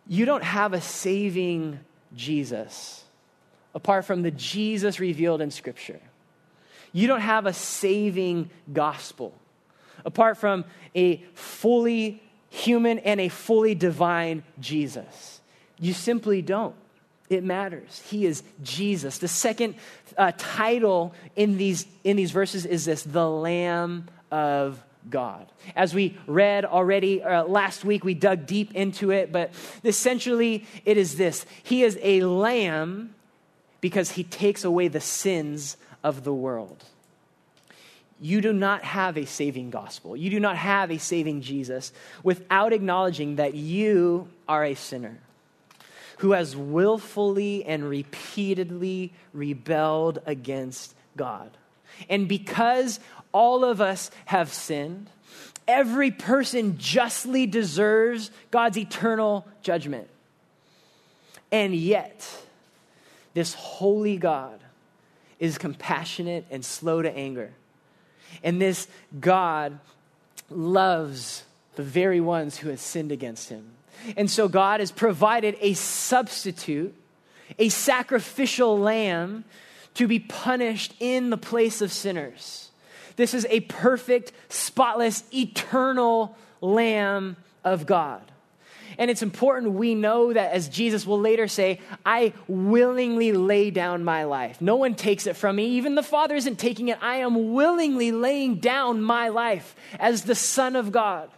you 0.07 0.25
don't 0.25 0.43
have 0.43 0.73
a 0.73 0.79
saving 0.79 1.79
Jesus 2.15 3.03
apart 3.75 4.05
from 4.05 4.21
the 4.21 4.31
Jesus 4.31 4.99
revealed 4.99 5.41
in 5.41 5.51
Scripture. 5.51 5.99
You 6.93 7.07
don't 7.07 7.21
have 7.21 7.45
a 7.45 7.53
saving 7.53 8.49
gospel 8.71 9.33
apart 10.05 10.37
from 10.37 10.63
a 10.95 11.17
fully 11.33 12.23
human 12.49 12.99
and 12.99 13.19
a 13.19 13.29
fully 13.29 13.75
divine 13.75 14.43
Jesus. 14.59 15.41
You 15.79 15.93
simply 15.93 16.41
don't. 16.41 16.75
It 17.29 17.43
matters. 17.43 18.01
He 18.09 18.25
is 18.25 18.41
Jesus. 18.63 19.17
The 19.17 19.27
second 19.27 19.75
uh, 20.17 20.31
title 20.37 21.13
in 21.35 21.57
these, 21.57 21.85
in 22.03 22.15
these 22.15 22.31
verses 22.31 22.65
is 22.65 22.85
this 22.85 23.03
the 23.03 23.29
Lamb 23.29 24.07
of 24.31 24.81
God. 25.09 25.47
As 25.75 25.93
we 25.93 26.17
read 26.25 26.65
already 26.65 27.21
uh, 27.21 27.43
last 27.43 27.83
week, 27.83 28.03
we 28.03 28.13
dug 28.13 28.45
deep 28.45 28.73
into 28.75 29.11
it, 29.11 29.31
but 29.31 29.51
essentially 29.83 30.65
it 30.85 30.97
is 30.97 31.17
this 31.17 31.45
He 31.63 31.83
is 31.83 31.99
a 32.01 32.21
lamb 32.21 33.13
because 33.81 34.11
he 34.11 34.23
takes 34.23 34.63
away 34.63 34.87
the 34.87 35.01
sins 35.01 35.77
of 36.03 36.23
the 36.23 36.33
world 36.33 36.83
you 38.19 38.41
do 38.41 38.51
not 38.51 38.83
have 38.83 39.17
a 39.17 39.25
saving 39.25 39.69
gospel. 39.69 40.17
You 40.17 40.29
do 40.29 40.39
not 40.39 40.57
have 40.57 40.91
a 40.91 40.97
saving 40.97 41.41
Jesus 41.41 41.91
without 42.23 42.73
acknowledging 42.73 43.35
that 43.35 43.53
you 43.53 44.27
are 44.47 44.65
a 44.65 44.73
sinner 44.73 45.19
who 46.19 46.31
has 46.31 46.55
willfully 46.55 47.63
and 47.63 47.87
repeatedly 47.87 49.13
rebelled 49.33 50.19
against 50.25 50.95
God. 51.15 51.51
And 52.09 52.27
because 52.27 52.99
all 53.31 53.63
of 53.63 53.81
us 53.81 54.09
have 54.25 54.51
sinned, 54.51 55.09
every 55.67 56.09
person 56.09 56.79
justly 56.79 57.45
deserves 57.45 58.31
God's 58.49 58.77
eternal 58.77 59.45
judgment. 59.61 60.07
And 61.51 61.75
yet, 61.75 62.27
this 63.35 63.53
holy 63.53 64.17
God 64.17 64.59
is 65.39 65.59
compassionate 65.59 66.45
and 66.49 66.65
slow 66.65 67.03
to 67.03 67.15
anger 67.15 67.53
and 68.43 68.61
this 68.61 68.87
God 69.19 69.79
loves 70.49 71.43
the 71.75 71.83
very 71.83 72.21
ones 72.21 72.57
who 72.57 72.69
have 72.69 72.79
sinned 72.79 73.11
against 73.11 73.49
him. 73.49 73.71
And 74.15 74.29
so 74.29 74.47
God 74.47 74.79
has 74.79 74.91
provided 74.91 75.57
a 75.59 75.73
substitute, 75.73 76.93
a 77.57 77.69
sacrificial 77.69 78.77
lamb 78.77 79.43
to 79.95 80.07
be 80.07 80.19
punished 80.19 80.93
in 80.99 81.29
the 81.29 81.37
place 81.37 81.81
of 81.81 81.91
sinners. 81.91 82.69
This 83.15 83.33
is 83.33 83.47
a 83.49 83.61
perfect, 83.61 84.31
spotless, 84.49 85.23
eternal 85.33 86.37
lamb 86.61 87.35
of 87.63 87.85
God. 87.85 88.21
And 88.97 89.11
it's 89.11 89.21
important 89.21 89.73
we 89.73 89.93
know 89.93 90.33
that, 90.33 90.51
as 90.51 90.69
Jesus 90.69 91.05
will 91.05 91.19
later 91.19 91.47
say, 91.47 91.79
I 92.05 92.33
willingly 92.47 93.31
lay 93.31 93.69
down 93.69 94.03
my 94.03 94.23
life. 94.23 94.59
No 94.59 94.75
one 94.75 94.95
takes 94.95 95.27
it 95.27 95.35
from 95.35 95.57
me. 95.57 95.65
Even 95.77 95.95
the 95.95 96.03
Father 96.03 96.35
isn't 96.35 96.57
taking 96.57 96.87
it. 96.87 96.97
I 97.01 97.17
am 97.17 97.53
willingly 97.53 98.11
laying 98.11 98.55
down 98.55 99.01
my 99.01 99.29
life 99.29 99.75
as 99.99 100.23
the 100.23 100.35
Son 100.35 100.75
of 100.75 100.91
God. 100.91 101.29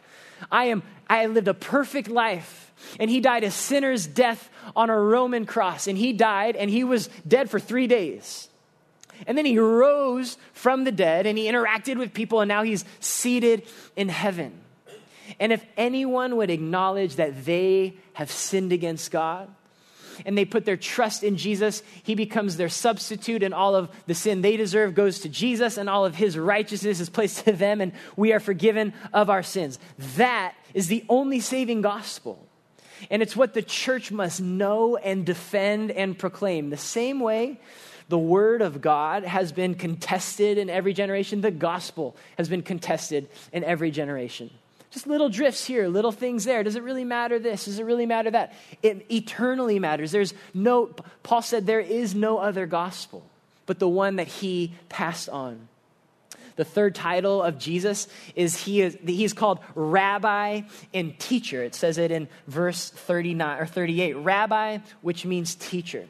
I 0.52 0.66
am 0.66 0.84
I 1.10 1.26
lived 1.26 1.48
a 1.48 1.54
perfect 1.54 2.08
life. 2.08 2.72
And 3.00 3.10
he 3.10 3.20
died 3.20 3.44
a 3.44 3.52
sinner's 3.52 4.08
death 4.08 4.50
on 4.76 4.90
a 4.90 4.98
Roman 4.98 5.46
cross. 5.46 5.88
And 5.88 5.98
he 5.98 6.14
died, 6.14 6.56
and 6.56 6.70
he 6.70 6.84
was 6.84 7.10
dead 7.28 7.50
for 7.50 7.60
three 7.60 7.88
days. 7.88 8.48
And 9.28 9.38
then 9.38 9.46
he 9.46 9.58
rose 9.60 10.38
from 10.54 10.84
the 10.84 10.92
dead 10.92 11.26
and 11.26 11.38
he 11.38 11.46
interacted 11.46 11.98
with 11.98 12.14
people, 12.14 12.42
and 12.42 12.48
now 12.48 12.64
he's 12.64 12.86
seated 13.00 13.64
in 13.96 14.10
heaven. 14.10 14.54
And 15.40 15.52
if 15.52 15.64
anyone 15.78 16.38
would 16.38 16.50
acknowledge 16.50 17.16
that 17.16 17.46
they 17.46 17.98
have 18.14 18.32
sinned 18.32 18.72
against 18.72 19.12
God, 19.12 19.50
and 20.26 20.38
they 20.38 20.46
put 20.46 20.66
their 20.66 20.78
trust 20.78 21.24
in 21.24 21.38
Jesus, 21.38 21.82
he 22.04 22.16
becomes 22.16 22.58
their 22.58 22.70
substitute, 22.70 23.44
and 23.44 23.54
all 23.54 23.76
of 23.76 23.90
the 24.06 24.14
sin 24.14 24.42
they 24.42 24.58
deserve 24.58 24.94
goes 24.94 25.20
to 25.20 25.30
Jesus, 25.30 25.78
and 25.78 25.90
all 25.90 26.06
of 26.06 26.16
his 26.16 26.38
righteousness 26.38 27.00
is 27.00 27.10
placed 27.10 27.46
to 27.46 27.54
them, 27.54 27.82
and 27.82 27.94
we 28.16 28.34
are 28.34 28.40
forgiven 28.40 28.94
of 29.14 29.30
our 29.30 29.44
sins. 29.44 29.80
That 30.18 30.56
is 30.74 30.88
the 30.88 31.06
only 31.10 31.40
saving 31.40 31.82
gospel. 31.82 32.46
And 33.10 33.22
it's 33.22 33.36
what 33.36 33.54
the 33.54 33.62
church 33.62 34.12
must 34.12 34.42
know 34.42 34.98
and 34.98 35.26
defend 35.26 35.92
and 35.92 36.18
proclaim. 36.18 36.70
The 36.70 36.78
same 36.78 37.22
way 37.22 37.60
the 38.10 38.18
word 38.18 38.62
of 38.62 38.82
God 38.82 39.24
has 39.24 39.52
been 39.52 39.76
contested 39.76 40.58
in 40.58 40.70
every 40.70 40.94
generation, 40.94 41.42
the 41.42 41.52
gospel 41.52 42.18
has 42.38 42.50
been 42.50 42.64
contested 42.64 43.30
in 43.54 43.64
every 43.64 43.92
generation. 43.92 44.50
Just 44.92 45.06
little 45.06 45.30
drifts 45.30 45.66
here, 45.66 45.88
little 45.88 46.12
things 46.12 46.46
there. 46.46 46.64
Does 46.64 46.76
it 46.76 46.84
really 46.84 47.04
matter 47.04 47.38
this? 47.38 47.66
Does 47.66 47.78
it 47.78 47.86
really 47.86 48.08
matter 48.08 48.32
that? 48.32 48.54
It 48.82 49.06
eternally 49.12 49.78
matters. 49.78 50.12
There's 50.12 50.34
no, 50.54 50.88
Paul 51.22 51.42
said, 51.44 51.68
there 51.68 51.80
is 51.80 52.16
no 52.16 52.40
other 52.40 52.66
gospel 52.66 53.24
but 53.70 53.78
the 53.78 53.88
one 53.88 54.16
that 54.16 54.28
he 54.28 54.74
passed 54.90 55.30
on. 55.30 55.68
The 56.56 56.66
third 56.66 56.96
title 56.96 57.44
of 57.44 57.60
Jesus 57.60 58.08
is 58.36 58.64
he 58.64 58.82
is 58.82 58.98
he's 59.06 59.32
called 59.32 59.60
rabbi 59.76 60.62
and 60.92 61.18
teacher. 61.20 61.62
It 61.62 61.76
says 61.76 62.00
it 62.00 62.10
in 62.10 62.28
verse 62.48 62.90
39 62.90 63.60
or 63.60 63.68
38. 63.68 64.14
Rabbi, 64.16 64.80
which 65.04 65.24
means 65.24 65.54
teacher. 65.54 66.08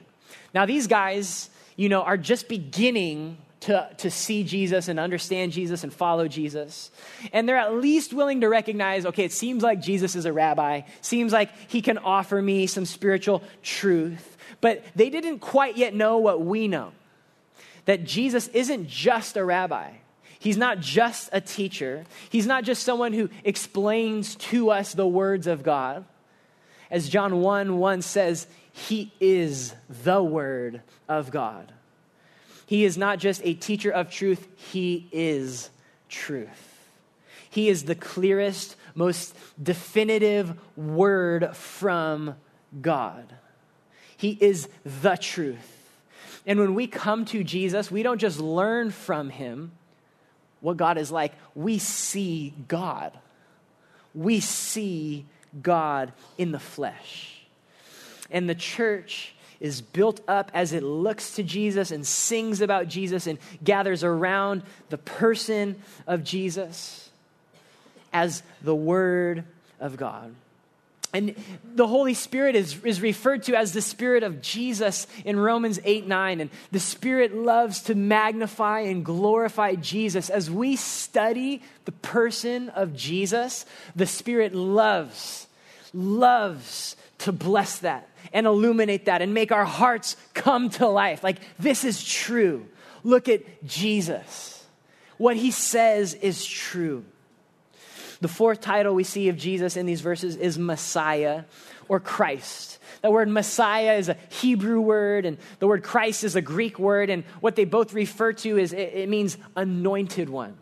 Now 0.54 0.65
these 0.65 0.88
guys, 0.88 1.50
you 1.76 1.89
know, 1.89 2.02
are 2.02 2.15
just 2.15 2.48
beginning 2.48 3.38
to, 3.62 3.89
to 3.98 4.10
see 4.10 4.43
Jesus 4.43 4.88
and 4.88 5.00
understand 5.00 5.52
Jesus 5.52 5.84
and 5.84 5.93
follow 5.93 6.28
Jesus. 6.28 6.91
And 7.34 7.48
they're 7.48 7.58
at 7.58 7.76
least 7.76 8.13
willing 8.13 8.41
to 8.41 8.50
recognize 8.50 9.06
okay, 9.06 9.26
it 9.26 9.34
seems 9.34 9.63
like 9.63 9.82
Jesus 9.82 10.15
is 10.15 10.26
a 10.26 10.34
rabbi, 10.34 10.82
seems 11.02 11.34
like 11.34 11.52
he 11.69 11.82
can 11.82 11.98
offer 11.98 12.41
me 12.41 12.67
some 12.67 12.86
spiritual 12.86 13.43
truth. 13.62 14.38
But 14.62 14.84
they 14.95 15.10
didn't 15.10 15.39
quite 15.39 15.78
yet 15.78 15.93
know 15.93 16.17
what 16.17 16.41
we 16.41 16.67
know 16.67 16.91
that 17.86 18.04
Jesus 18.04 18.48
isn't 18.50 18.88
just 18.88 19.36
a 19.36 19.43
rabbi. 19.43 19.91
He's 20.38 20.58
not 20.58 20.80
just 20.80 21.30
a 21.34 21.41
teacher. 21.41 22.06
He's 22.30 22.45
not 22.45 22.63
just 22.63 22.84
someone 22.84 23.13
who 23.13 23.30
explains 23.43 24.36
to 24.36 24.69
us 24.69 24.93
the 24.93 25.08
words 25.08 25.48
of 25.48 25.63
God. 25.63 26.06
As 26.89 27.10
John 27.10 27.41
1 27.41 27.78
1 27.78 28.02
says, 28.02 28.48
He 28.72 29.12
is 29.19 29.74
the 29.89 30.24
Word 30.24 30.82
of 31.08 31.30
God. 31.30 31.74
He 32.69 32.86
is 32.86 32.99
not 32.99 33.17
just 33.17 33.41
a 33.43 33.55
teacher 33.55 33.89
of 33.89 34.12
truth, 34.12 34.47
he 34.55 35.08
is 35.12 35.71
truth. 36.08 36.77
He 37.49 37.67
is 37.67 37.86
the 37.86 37.95
clearest, 37.95 38.75
most 38.93 39.36
definitive 39.62 40.53
word 40.77 41.55
from 41.55 42.36
God. 42.79 43.25
He 44.17 44.38
is 44.39 44.69
the 44.86 45.15
truth. 45.15 45.89
And 46.45 46.60
when 46.60 46.75
we 46.75 46.86
come 46.86 47.25
to 47.25 47.43
Jesus, 47.43 47.89
we 47.89 48.03
don't 48.03 48.21
just 48.21 48.39
learn 48.39 48.91
from 48.91 49.32
him 49.32 49.71
what 50.62 50.77
God 50.77 50.99
is 50.99 51.10
like, 51.10 51.34
we 51.55 51.79
see 51.79 52.53
God. 52.67 53.17
We 54.13 54.41
see 54.41 55.25
God 55.60 56.13
in 56.38 56.51
the 56.51 56.60
flesh. 56.60 57.41
And 58.29 58.47
the 58.47 58.53
church 58.53 59.34
is 59.60 59.82
built 59.82 60.22
up 60.28 60.52
as 60.54 60.74
it 60.74 60.84
looks 60.84 61.36
to 61.36 61.43
Jesus 61.43 61.91
and 61.91 62.06
sings 62.06 62.62
about 62.62 62.88
Jesus 62.88 63.28
and 63.28 63.38
gathers 63.63 64.04
around 64.04 64.63
the 64.89 64.98
person 64.98 65.82
of 66.08 66.24
Jesus 66.24 67.10
as 68.13 68.41
the 68.62 68.76
Word 68.76 69.43
of 69.80 69.98
God. 69.98 70.34
And 71.12 71.36
the 71.63 71.88
Holy 71.88 72.13
Spirit 72.13 72.56
is, 72.56 72.84
is 72.84 73.02
referred 73.02 73.43
to 73.43 73.56
as 73.56 73.74
the 73.74 73.82
Spirit 73.82 74.22
of 74.22 74.43
Jesus 74.43 75.08
in 75.26 75.39
Romans 75.39 75.80
8 75.84 76.08
9. 76.08 76.39
And 76.39 76.52
the 76.72 76.80
Spirit 76.80 77.36
loves 77.36 77.82
to 77.84 77.95
magnify 77.95 78.82
and 78.82 79.04
glorify 79.04 79.74
Jesus. 79.74 80.30
As 80.30 80.52
we 80.52 80.76
study 80.76 81.63
the 81.86 81.91
person 81.91 82.69
of 82.69 82.95
Jesus, 82.95 83.65
the 83.95 84.06
Spirit 84.06 84.54
loves, 84.54 85.48
loves 85.93 86.95
to 87.19 87.32
bless 87.32 87.80
that 87.80 88.09
and 88.34 88.45
illuminate 88.45 89.05
that 89.05 89.21
and 89.21 89.34
make 89.34 89.51
our 89.51 89.65
hearts 89.65 90.15
come 90.34 90.69
to 90.71 90.88
life. 90.88 91.23
Like, 91.23 91.39
this 91.58 91.84
is 91.84 92.03
true. 92.03 92.65
Look 93.03 93.29
at 93.29 93.65
Jesus. 93.65 94.65
What 95.17 95.36
he 95.36 95.51
says 95.51 96.13
is 96.13 96.45
true. 96.45 97.05
The 98.21 98.27
fourth 98.27 98.62
title 98.62 98.93
we 98.93 99.03
see 99.03 99.29
of 99.29 99.38
Jesus 99.38 99.77
in 99.77 99.86
these 99.86 100.01
verses 100.01 100.36
is 100.36 100.60
Messiah 100.60 101.43
or 101.88 101.99
Christ. 101.99 102.79
The 103.01 103.12
word 103.12 103.29
Messiah 103.29 103.93
is 103.93 104.10
a 104.10 104.17
Hebrew 104.29 104.82
word, 104.82 105.25
and 105.25 105.38
the 105.60 105.67
word 105.67 105.84
Christ 105.84 106.23
is 106.23 106.36
a 106.36 106.41
Greek 106.41 106.77
word, 106.77 107.10
and 107.10 107.23
what 107.39 107.55
they 107.55 107.65
both 107.65 107.93
refer 107.93 108.34
to 108.34 108.58
is 108.58 108.73
it, 108.73 108.93
it 108.93 109.10
means 109.10 109.38
anointed 109.55 110.29
one. 110.29 110.58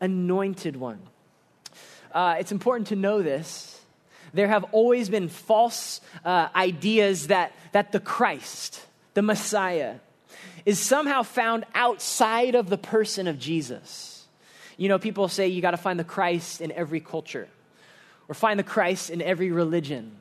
Anointed 0.00 0.76
one. 0.76 1.00
Uh, 2.12 2.36
it's 2.38 2.52
important 2.52 2.88
to 2.88 2.96
know 2.96 3.22
this 3.22 3.73
there 4.34 4.48
have 4.48 4.64
always 4.72 5.08
been 5.08 5.28
false 5.28 6.00
uh, 6.24 6.48
ideas 6.54 7.28
that, 7.28 7.52
that 7.72 7.92
the 7.92 8.00
Christ, 8.00 8.84
the 9.14 9.22
Messiah, 9.22 9.96
is 10.66 10.78
somehow 10.78 11.22
found 11.22 11.64
outside 11.74 12.54
of 12.54 12.68
the 12.68 12.78
person 12.78 13.28
of 13.28 13.38
Jesus. 13.38 14.26
You 14.76 14.88
know, 14.88 14.98
people 14.98 15.28
say 15.28 15.48
you 15.48 15.62
got 15.62 15.70
to 15.70 15.76
find 15.76 15.98
the 15.98 16.04
Christ 16.04 16.60
in 16.60 16.72
every 16.72 17.00
culture 17.00 17.48
or 18.28 18.34
find 18.34 18.58
the 18.58 18.64
Christ 18.64 19.08
in 19.10 19.22
every 19.22 19.52
religion. 19.52 20.16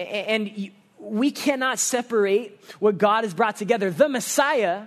And 0.00 0.70
we 0.98 1.30
cannot 1.30 1.78
separate 1.78 2.60
what 2.80 2.98
God 2.98 3.24
has 3.24 3.34
brought 3.34 3.56
together. 3.56 3.90
The 3.90 4.08
Messiah, 4.08 4.84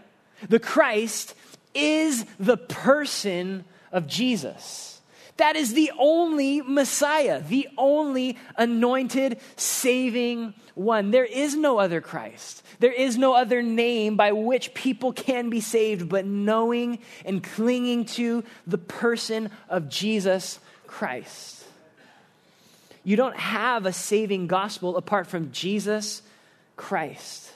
the 0.49 0.59
Christ, 0.59 1.35
is 1.73 2.25
the 2.39 2.57
person 2.57 3.63
of 3.91 4.07
Jesus. 4.07 4.94
That 5.37 5.55
is 5.55 5.73
the 5.73 5.91
only 5.97 6.61
Messiah, 6.61 7.41
the 7.41 7.67
only 7.77 8.37
anointed, 8.55 9.39
saving 9.57 10.53
one. 10.75 11.11
There 11.11 11.25
is 11.25 11.55
no 11.55 11.77
other 11.77 11.99
Christ. 11.99 12.63
There 12.79 12.91
is 12.91 13.17
no 13.17 13.33
other 13.33 13.61
name 13.61 14.15
by 14.15 14.31
which 14.31 14.73
people 14.73 15.11
can 15.11 15.49
be 15.49 15.59
saved 15.59 16.07
but 16.07 16.25
knowing 16.25 16.99
and 17.25 17.43
clinging 17.43 18.05
to 18.05 18.43
the 18.65 18.77
person 18.77 19.49
of 19.67 19.89
Jesus 19.89 20.59
Christ. 20.87 21.63
You 23.03 23.17
don't 23.17 23.37
have 23.37 23.85
a 23.85 23.93
saving 23.93 24.47
gospel 24.47 24.97
apart 24.97 25.27
from 25.27 25.51
Jesus 25.51 26.21
Christ 26.75 27.54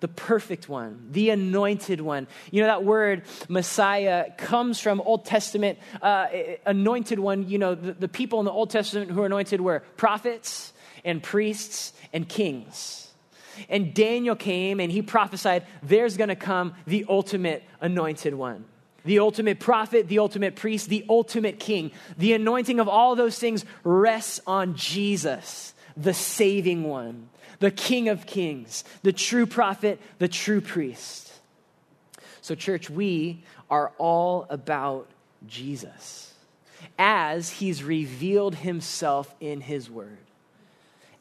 the 0.00 0.08
perfect 0.08 0.68
one, 0.68 1.08
the 1.10 1.30
anointed 1.30 2.00
one. 2.00 2.26
You 2.50 2.62
know, 2.62 2.66
that 2.68 2.84
word 2.84 3.22
Messiah 3.48 4.30
comes 4.36 4.80
from 4.80 5.00
Old 5.00 5.24
Testament, 5.24 5.78
uh, 6.02 6.26
anointed 6.66 7.18
one. 7.18 7.48
You 7.48 7.58
know, 7.58 7.74
the, 7.74 7.92
the 7.92 8.08
people 8.08 8.38
in 8.38 8.44
the 8.44 8.52
Old 8.52 8.70
Testament 8.70 9.10
who 9.10 9.20
were 9.20 9.26
anointed 9.26 9.60
were 9.60 9.80
prophets 9.96 10.72
and 11.04 11.22
priests 11.22 11.92
and 12.12 12.28
kings. 12.28 13.10
And 13.70 13.94
Daniel 13.94 14.36
came 14.36 14.80
and 14.80 14.92
he 14.92 15.00
prophesied 15.00 15.64
there's 15.82 16.16
going 16.18 16.28
to 16.28 16.36
come 16.36 16.74
the 16.86 17.06
ultimate 17.08 17.64
anointed 17.80 18.34
one. 18.34 18.66
The 19.06 19.20
ultimate 19.20 19.60
prophet, 19.60 20.08
the 20.08 20.18
ultimate 20.18 20.56
priest, 20.56 20.88
the 20.88 21.06
ultimate 21.08 21.60
king. 21.60 21.92
The 22.18 22.32
anointing 22.34 22.80
of 22.80 22.88
all 22.88 23.14
those 23.14 23.38
things 23.38 23.64
rests 23.84 24.40
on 24.46 24.74
Jesus, 24.74 25.74
the 25.96 26.12
saving 26.12 26.82
one 26.82 27.28
the 27.58 27.70
King 27.70 28.08
of 28.08 28.26
Kings, 28.26 28.84
the 29.02 29.12
true 29.12 29.46
prophet, 29.46 30.00
the 30.18 30.28
true 30.28 30.60
priest. 30.60 31.32
So, 32.42 32.54
church, 32.54 32.88
we 32.90 33.42
are 33.70 33.92
all 33.98 34.46
about 34.50 35.08
Jesus 35.46 36.34
as 36.98 37.50
he's 37.50 37.82
revealed 37.82 38.54
himself 38.56 39.34
in 39.40 39.60
his 39.60 39.90
word. 39.90 40.18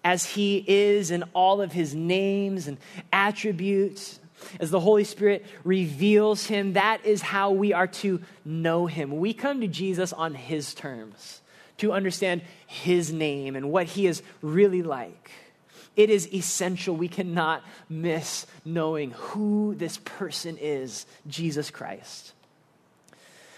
as 0.05 0.23
he 0.23 0.63
is 0.67 1.09
in 1.09 1.23
all 1.33 1.61
of 1.61 1.71
his 1.71 1.95
names 1.95 2.67
and 2.67 2.77
attributes, 3.11 4.19
as 4.59 4.69
the 4.69 4.79
Holy 4.79 5.03
Spirit 5.03 5.43
reveals 5.63 6.45
him, 6.45 6.73
that 6.73 7.03
is 7.03 7.23
how 7.23 7.49
we 7.49 7.73
are 7.73 7.87
to 7.87 8.21
know 8.45 8.85
him. 8.85 9.17
We 9.17 9.33
come 9.33 9.61
to 9.61 9.67
Jesus 9.67 10.13
on 10.13 10.35
his 10.35 10.75
terms 10.75 11.41
to 11.77 11.91
understand 11.91 12.43
his 12.67 13.11
name 13.11 13.55
and 13.55 13.71
what 13.71 13.87
he 13.87 14.05
is 14.05 14.21
really 14.43 14.83
like. 14.83 15.31
It 15.95 16.09
is 16.09 16.31
essential. 16.33 16.95
We 16.95 17.07
cannot 17.07 17.63
miss 17.89 18.45
knowing 18.65 19.11
who 19.11 19.75
this 19.75 19.97
person 19.97 20.57
is 20.59 21.05
Jesus 21.27 21.71
Christ. 21.71 22.33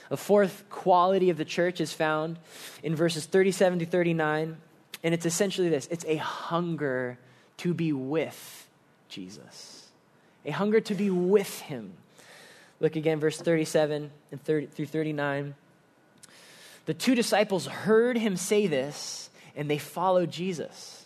A 0.10 0.18
fourth 0.18 0.64
quality 0.70 1.30
of 1.30 1.38
the 1.38 1.46
church 1.46 1.82
is 1.82 1.92
found 1.92 2.38
in 2.84 2.96
verses 2.96 3.26
37 3.26 3.80
to 3.80 3.86
39, 3.86 4.58
and 5.04 5.14
it's 5.14 5.26
essentially 5.26 5.70
this 5.70 5.88
it's 5.92 6.06
a 6.06 6.16
hunger 6.18 7.18
to 7.58 7.74
be 7.74 7.92
with 7.92 8.68
Jesus, 9.10 9.88
a 10.46 10.52
hunger 10.52 10.80
to 10.80 10.96
be 10.96 11.10
with 11.10 11.60
him. 11.62 11.94
Look 12.80 12.96
again, 12.96 13.20
verse 13.20 13.40
37 13.40 14.12
and 14.32 14.44
30, 14.44 14.68
through 14.68 14.86
39. 14.86 15.56
The 16.86 16.94
two 16.94 17.16
disciples 17.16 17.66
heard 17.66 18.18
him 18.18 18.38
say 18.38 18.68
this, 18.68 19.30
and 19.56 19.70
they 19.70 19.80
followed 19.80 20.32
Jesus. 20.32 20.97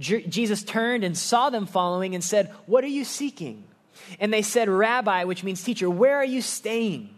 Jesus 0.00 0.64
turned 0.64 1.04
and 1.04 1.16
saw 1.16 1.50
them 1.50 1.66
following 1.66 2.14
and 2.14 2.24
said, 2.24 2.52
What 2.66 2.82
are 2.84 2.88
you 2.88 3.04
seeking? 3.04 3.64
And 4.18 4.32
they 4.32 4.42
said, 4.42 4.68
Rabbi, 4.68 5.24
which 5.24 5.44
means 5.44 5.62
teacher, 5.62 5.88
where 5.88 6.16
are 6.16 6.24
you 6.24 6.42
staying? 6.42 7.10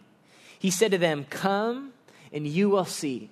He 0.59 0.71
said 0.71 0.91
to 0.91 0.99
them, 0.99 1.25
Come 1.31 1.93
and 2.33 2.47
you 2.47 2.69
will 2.69 2.85
see. 2.85 3.31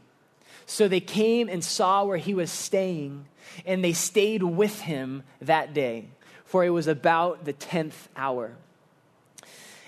So 0.67 0.87
they 0.87 1.01
came 1.01 1.49
and 1.49 1.65
saw 1.65 2.05
where 2.05 2.17
he 2.17 2.33
was 2.33 2.51
staying, 2.51 3.27
and 3.67 3.83
they 3.83 3.93
stayed 3.93 4.43
with 4.43 4.83
him 4.83 5.25
that 5.41 5.75
day, 5.75 6.07
for 6.45 6.65
it 6.65 6.71
was 6.71 6.87
about 6.87 7.45
the 7.45 7.53
10th 7.53 8.07
hour. 8.17 8.53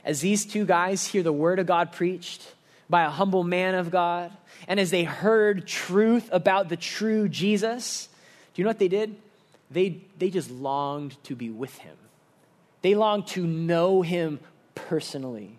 As 0.05 0.21
these 0.21 0.45
two 0.45 0.65
guys 0.65 1.07
hear 1.07 1.23
the 1.23 1.33
word 1.33 1.61
of 1.61 1.67
God 1.67 1.93
preached 1.93 2.55
by 2.91 3.05
a 3.05 3.11
humble 3.11 3.45
man 3.45 3.77
of 3.77 3.93
God, 3.93 4.33
and 4.67 4.81
as 4.81 4.91
they 4.91 5.05
heard 5.05 5.69
truth 5.69 6.29
about 6.33 6.69
the 6.69 6.77
true 6.77 7.29
Jesus, 7.29 8.09
do 8.53 8.61
you 8.61 8.65
know 8.65 8.71
what 8.71 8.81
they 8.81 8.89
did? 8.89 9.15
They, 9.73 10.03
they 10.19 10.31
just 10.31 10.51
longed 10.51 11.23
to 11.25 11.35
be 11.35 11.51
with 11.51 11.77
him. 11.79 11.97
They 12.83 12.95
longed 12.95 13.29
to 13.29 13.47
know 13.47 14.03
him 14.03 14.41
personally. 14.75 15.59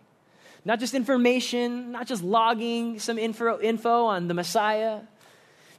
Not 0.66 0.80
just 0.80 0.94
information, 0.94 1.92
not 1.92 2.08
just 2.08 2.24
logging 2.24 3.00
some 3.00 3.18
info, 3.18 3.60
info 3.60 4.06
on 4.06 4.28
the 4.28 4.34
Messiah. 4.34 5.02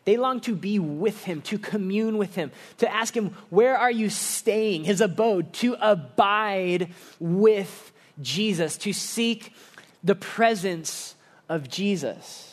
They 0.05 0.17
longed 0.19 0.43
to 0.45 0.55
be 0.55 0.79
with 0.79 1.25
him, 1.25 1.41
to 1.43 1.59
commune 1.59 2.19
with 2.19 2.35
him, 2.35 2.51
to 2.79 2.93
ask 2.93 3.17
him, 3.17 3.31
Where 3.49 3.77
are 3.77 3.91
you 3.91 4.11
staying? 4.11 4.85
His 4.85 5.01
abode, 5.01 5.53
to 5.55 5.77
abide 5.81 6.93
with 7.19 7.93
Jesus, 8.21 8.77
to 8.79 8.93
seek 8.93 9.55
the 10.03 10.15
presence 10.15 11.15
of 11.49 11.69
Jesus. 11.69 12.51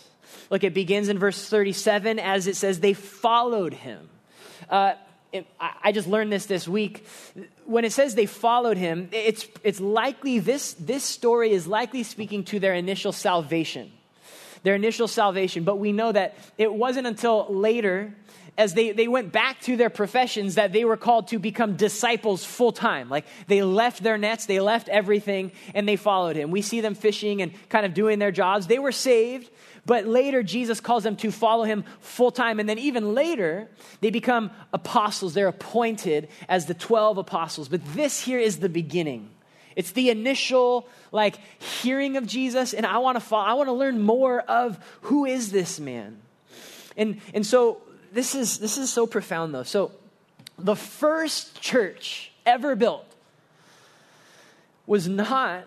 Look, 0.50 0.64
it 0.64 0.74
begins 0.74 1.10
in 1.10 1.20
verse 1.20 1.50
37 1.50 2.20
as 2.20 2.48
it 2.48 2.56
says, 2.56 2.80
They 2.80 2.94
followed 2.94 3.74
him. 3.74 4.10
Uh, 4.70 4.94
I 5.60 5.92
just 5.92 6.08
learned 6.08 6.32
this 6.32 6.46
this 6.46 6.68
week. 6.68 7.06
When 7.66 7.86
it 7.86 7.94
says 7.94 8.16
they 8.16 8.26
followed 8.26 8.78
him, 8.78 9.10
it's, 9.12 9.48
it's 9.64 9.80
likely 9.80 10.40
this, 10.40 10.74
this 10.74 11.04
story 11.04 11.52
is 11.52 11.68
likely 11.68 12.04
speaking 12.04 12.44
to 12.46 12.60
their 12.60 12.74
initial 12.74 13.14
salvation. 13.14 13.92
Their 14.64 14.76
initial 14.76 15.08
salvation. 15.08 15.64
But 15.64 15.78
we 15.78 15.92
know 15.92 16.12
that 16.12 16.36
it 16.58 16.74
wasn't 16.74 17.08
until 17.08 17.48
later, 17.50 18.14
as 18.58 18.74
they, 18.74 18.92
they 18.92 19.08
went 19.08 19.32
back 19.32 19.62
to 19.62 19.78
their 19.78 19.90
professions, 19.90 20.56
that 20.56 20.74
they 20.74 20.84
were 20.84 20.98
called 20.98 21.30
to 21.30 21.40
become 21.40 21.78
disciples 21.78 22.44
full 22.44 22.74
time. 22.74 23.10
Like 23.10 23.26
they 23.48 23.64
left 23.64 24.04
their 24.04 24.18
nets, 24.18 24.46
they 24.46 24.60
left 24.60 24.90
everything, 24.90 25.52
and 25.74 25.88
they 25.88 25.96
followed 25.96 26.36
him. 26.36 26.52
We 26.52 26.62
see 26.62 26.82
them 26.82 26.94
fishing 26.94 27.42
and 27.42 27.54
kind 27.70 27.86
of 27.86 27.94
doing 27.94 28.20
their 28.20 28.32
jobs. 28.32 28.68
They 28.68 28.80
were 28.80 28.92
saved, 28.92 29.50
but 29.86 30.06
later, 30.06 30.44
Jesus 30.44 30.80
calls 30.80 31.04
them 31.04 31.16
to 31.18 31.32
follow 31.32 31.64
him 31.64 31.84
full 32.00 32.32
time. 32.32 32.60
And 32.60 32.70
then, 32.70 32.78
even 32.78 33.16
later, 33.16 33.68
they 34.00 34.12
become 34.12 34.52
apostles. 34.74 35.34
They're 35.34 35.48
appointed 35.48 36.30
as 36.48 36.68
the 36.68 36.74
12 36.74 37.18
apostles. 37.18 37.68
But 37.68 37.82
this 37.94 38.22
here 38.22 38.40
is 38.40 38.60
the 38.60 38.70
beginning. 38.70 39.30
It's 39.76 39.92
the 39.92 40.10
initial, 40.10 40.88
like, 41.12 41.38
hearing 41.60 42.18
of 42.18 42.28
Jesus. 42.28 42.74
And 42.74 42.86
I 42.86 43.00
want 43.00 43.16
to 43.16 43.20
follow, 43.20 43.46
I 43.46 43.54
want 43.54 43.70
to 43.70 43.74
learn 43.74 44.02
more 44.02 44.42
of 44.42 44.78
who 45.02 45.26
is 45.26 45.52
this 45.52 45.80
man. 45.80 46.22
And, 46.96 47.20
and 47.34 47.46
so, 47.46 47.82
this 48.12 48.36
is, 48.36 48.60
this 48.60 48.78
is 48.78 48.92
so 48.92 49.08
profound, 49.08 49.56
though. 49.56 49.64
So, 49.64 49.92
the 50.60 50.76
first 50.76 51.60
church 51.60 52.32
ever 52.46 52.76
built 52.76 53.06
was 54.86 55.08
not 55.08 55.66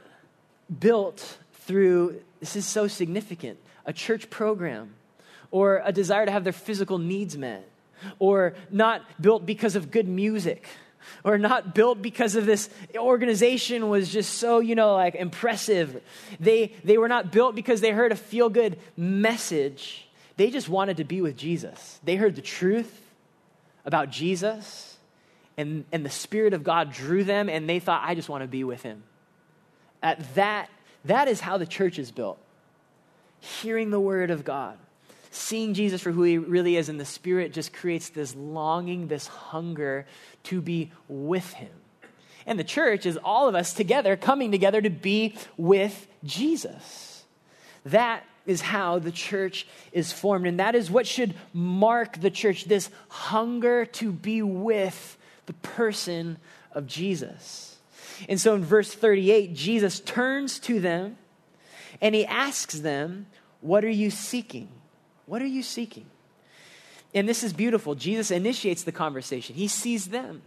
built 0.79 1.38
through, 1.53 2.20
this 2.38 2.55
is 2.55 2.64
so 2.64 2.87
significant 2.87 3.59
a 3.87 3.92
church 3.92 4.31
program 4.31 4.94
or 5.51 5.83
a 5.85 5.92
desire 5.92 6.27
to 6.27 6.33
have 6.33 6.44
their 6.44 6.53
physical 6.53 6.99
needs 6.99 7.37
met 7.37 7.68
or 8.18 8.55
not 8.70 9.03
built 9.20 9.47
because 9.47 9.77
of 9.77 9.90
good 9.90 10.09
music 10.09 10.66
or 11.23 11.38
not 11.38 11.75
built 11.75 12.01
because 12.01 12.35
of 12.35 12.47
this 12.47 12.68
organization 12.97 13.88
was 13.88 14.12
just 14.12 14.35
so 14.35 14.61
you 14.61 14.75
know 14.75 14.94
like 14.94 15.14
impressive. 15.14 16.03
They 16.40 16.73
they 16.85 16.99
were 16.99 17.09
not 17.09 17.33
built 17.33 17.55
because 17.55 17.81
they 17.81 17.90
heard 17.90 18.12
a 18.12 18.16
feel 18.16 18.49
good 18.49 18.79
message. 18.97 20.09
They 20.37 20.51
just 20.51 20.68
wanted 20.68 20.97
to 20.99 21.05
be 21.05 21.20
with 21.20 21.37
jesus. 21.37 22.01
They 22.05 22.16
heard 22.16 22.37
the 22.37 22.42
truth 22.42 23.01
about 23.85 24.11
jesus 24.11 24.97
and 25.57 25.85
and 25.92 26.05
the 26.05 26.11
spirit 26.11 26.55
of 26.55 26.64
god 26.64 26.92
drew 26.92 27.23
them 27.23 27.49
and 27.49 27.68
they 27.68 27.79
thought 27.79 28.03
i 28.05 28.14
just 28.14 28.29
want 28.29 28.42
to 28.42 28.49
be 28.49 28.64
with 28.64 28.83
him. 28.83 29.03
At 30.03 30.35
that 30.35 30.68
that 31.05 31.29
is 31.29 31.40
how 31.40 31.59
the 31.59 31.66
church 31.66 31.99
is 31.99 32.11
built 32.11 32.38
hearing 33.44 33.90
the 33.90 34.00
word 34.00 34.30
of 34.30 34.44
God, 34.44 34.78
seeing 35.30 35.74
Jesus 35.74 36.00
for 36.00 36.12
who 36.12 36.22
he 36.22 36.38
really 36.38 36.76
is, 36.76 36.88
and 36.88 36.98
the 36.98 37.04
Spirit 37.04 37.52
just 37.52 37.72
creates 37.72 38.09
this 38.09 38.35
longing, 38.35 39.09
this 39.09 39.26
hunger 39.26 40.07
to 40.44 40.61
be 40.61 40.92
with 41.09 41.52
him. 41.52 41.72
And 42.46 42.59
the 42.59 42.64
church 42.64 43.07
is 43.07 43.18
all 43.22 43.48
of 43.48 43.54
us 43.54 43.72
together 43.72 44.16
coming 44.16 44.50
together 44.50 44.80
to 44.83 44.90
be 44.90 45.37
with 45.57 46.07
Jesus. 46.24 47.24
That 47.85 48.24
is 48.46 48.61
how 48.61 48.98
the 48.98 49.12
church 49.12 49.66
is 49.92 50.12
formed. 50.12 50.46
And 50.46 50.61
that 50.61 50.74
is 50.74 50.90
what 50.90 51.07
should 51.07 51.35
mark 51.52 52.20
the 52.20 52.30
church 52.30 52.64
this 52.64 52.90
hunger 53.09 53.87
to 53.87 54.12
be 54.12 54.42
with 54.42 55.16
the 55.46 55.54
person 55.54 56.37
of 56.72 56.87
Jesus. 56.87 57.76
And 58.28 58.40
so 58.40 58.54
in 58.54 58.64
verse 58.64 58.92
38, 58.92 59.54
Jesus 59.54 60.00
turns 60.00 60.59
to 60.61 60.80
them 60.80 61.16
and 62.00 62.14
he 62.14 62.26
asks 62.26 62.80
them, 62.80 63.26
What 63.64 63.83
are 63.83 63.90
you 63.90 64.11
seeking? 64.11 64.68
What 65.24 65.40
are 65.40 65.46
you 65.46 65.62
seeking? 65.62 66.05
And 67.14 67.27
this 67.27 67.42
is 67.42 67.55
beautiful. 67.55 67.94
Jesus 67.94 68.31
initiates 68.31 68.83
the 68.83 68.92
conversation, 68.92 69.55
he 69.55 69.68
sees 69.68 70.09
them. 70.09 70.42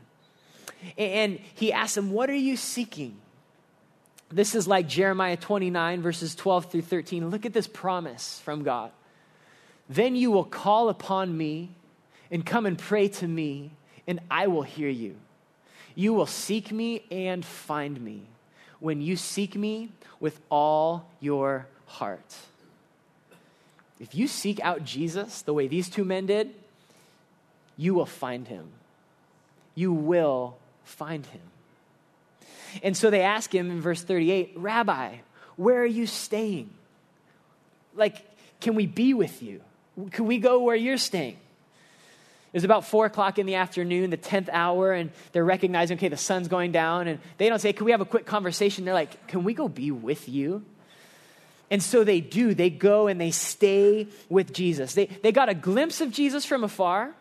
And 0.99 1.39
he 1.56 1.73
asks 1.73 1.95
them, 1.95 2.12
What 2.12 2.30
are 2.30 2.36
you 2.36 2.56
seeking? 2.56 3.17
This 4.30 4.53
is 4.53 4.67
like 4.67 4.88
Jeremiah 4.88 5.36
29, 5.36 6.03
verses 6.03 6.36
12 6.36 6.71
through 6.71 6.82
13. 6.84 7.32
Look 7.32 7.47
at 7.47 7.53
this 7.53 7.65
promise 7.65 8.39
from 8.41 8.62
God. 8.62 8.91
Then 9.89 10.15
you 10.15 10.30
will 10.30 10.43
call 10.43 10.89
upon 10.89 11.36
me 11.36 11.71
and 12.30 12.45
come 12.45 12.67
and 12.67 12.77
pray 12.77 13.08
to 13.08 13.27
me, 13.27 13.71
and 14.06 14.19
I 14.30 14.45
will 14.45 14.62
hear 14.62 14.89
you. 14.89 15.15
You 15.95 16.13
will 16.13 16.27
seek 16.27 16.71
me 16.71 17.03
and 17.10 17.43
find 17.43 17.99
me 17.99 18.27
when 18.80 19.01
you 19.01 19.15
seek 19.15 19.56
me 19.56 19.89
with 20.19 20.39
all 20.51 21.10
your 21.19 21.65
heart. 21.88 22.36
If 23.99 24.13
you 24.15 24.27
seek 24.27 24.60
out 24.62 24.83
Jesus 24.83 25.41
the 25.41 25.53
way 25.53 25.67
these 25.67 25.89
two 25.89 26.05
men 26.05 26.25
did, 26.25 26.53
you 27.77 27.93
will 27.93 28.05
find 28.05 28.47
him. 28.47 28.69
You 29.75 29.91
will 29.93 30.57
find 30.83 31.25
him. 31.25 31.41
And 32.83 32.95
so 32.95 33.10
they 33.10 33.21
ask 33.21 33.54
him 33.54 33.71
in 33.71 33.81
verse 33.81 34.04
38 34.04 34.54
Rabbi, 34.56 35.15
where 35.56 35.81
are 35.81 35.85
you 35.85 36.06
staying? 36.06 36.69
Like, 37.95 38.15
can 38.62 38.75
we 38.75 38.85
be 38.85 39.13
with 39.13 39.41
you? 39.41 39.62
Can 40.12 40.25
we 40.25 40.37
go 40.37 40.62
where 40.62 40.75
you're 40.75 40.98
staying? 40.98 41.37
It 42.54 42.54
was 42.54 42.63
about 42.63 42.85
four 42.85 43.06
o'clock 43.06 43.39
in 43.39 43.45
the 43.45 43.56
afternoon, 43.56 44.10
the 44.10 44.17
10th 44.17 44.50
hour, 44.52 44.93
and 44.93 45.12
they're 45.31 45.43
recognizing, 45.43 45.98
okay, 45.98 46.08
the 46.08 46.17
sun's 46.17 46.48
going 46.48 46.71
down. 46.71 47.08
And 47.08 47.19
they 47.37 47.50
don't 47.50 47.60
say, 47.60 47.73
Can 47.73 47.85
we 47.85 47.91
have 47.91 48.02
a 48.02 48.06
quick 48.06 48.25
conversation? 48.25 48.85
They're 48.85 48.93
like, 48.93 49.27
Can 49.27 49.43
we 49.43 49.54
go 49.54 49.67
be 49.67 49.91
with 49.91 50.29
you? 50.29 50.63
And 51.70 51.84
so 51.84 52.04
they 52.04 52.22
do. 52.22 52.54
They 52.54 52.70
go 52.70 53.08
and 53.08 53.20
they 53.20 53.32
stay 53.32 54.08
with 54.30 54.54
Jesus. 54.54 54.94
They, 54.94 55.06
they 55.06 55.32
got 55.32 55.50
a 55.50 55.54
glimpse 55.54 56.00
of 56.00 56.12
Jesus 56.12 56.46
from 56.46 56.63
afar, 56.63 57.13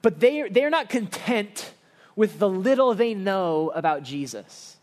but 0.00 0.20
they, 0.20 0.48
they're 0.48 0.70
not 0.70 0.88
content 0.88 1.72
with 2.16 2.38
the 2.38 2.48
little 2.48 2.94
they 2.94 3.14
know 3.14 3.70
about 3.74 4.02
Jesus. 4.02 4.76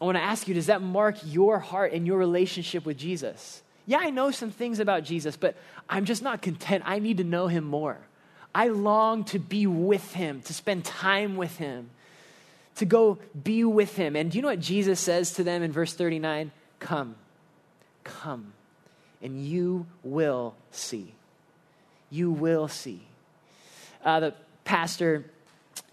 I 0.00 0.04
want 0.04 0.16
to 0.16 0.22
ask 0.22 0.46
you 0.46 0.54
does 0.54 0.66
that 0.66 0.80
mark 0.80 1.16
your 1.24 1.58
heart 1.58 1.92
and 1.92 2.06
your 2.06 2.18
relationship 2.18 2.86
with 2.86 2.96
Jesus? 2.96 3.62
Yeah, 3.86 3.98
I 4.00 4.10
know 4.10 4.30
some 4.30 4.50
things 4.50 4.80
about 4.80 5.04
Jesus, 5.04 5.36
but 5.36 5.56
I'm 5.88 6.04
just 6.04 6.22
not 6.22 6.42
content. 6.42 6.84
I 6.86 6.98
need 6.98 7.16
to 7.18 7.24
know 7.24 7.48
him 7.48 7.64
more. 7.64 7.98
I 8.54 8.68
long 8.68 9.24
to 9.24 9.38
be 9.38 9.66
with 9.66 10.12
him, 10.12 10.42
to 10.42 10.54
spend 10.54 10.84
time 10.84 11.36
with 11.36 11.56
him, 11.56 11.90
to 12.76 12.84
go 12.84 13.18
be 13.42 13.64
with 13.64 13.96
him. 13.96 14.14
And 14.14 14.30
do 14.30 14.38
you 14.38 14.42
know 14.42 14.48
what 14.48 14.60
Jesus 14.60 15.00
says 15.00 15.32
to 15.34 15.44
them 15.44 15.62
in 15.62 15.72
verse 15.72 15.94
39? 15.94 16.50
Come, 16.78 17.16
come, 18.04 18.52
and 19.22 19.44
you 19.44 19.86
will 20.02 20.54
see. 20.70 21.14
You 22.10 22.30
will 22.30 22.68
see. 22.68 23.02
Uh, 24.04 24.20
the 24.20 24.34
pastor, 24.64 25.24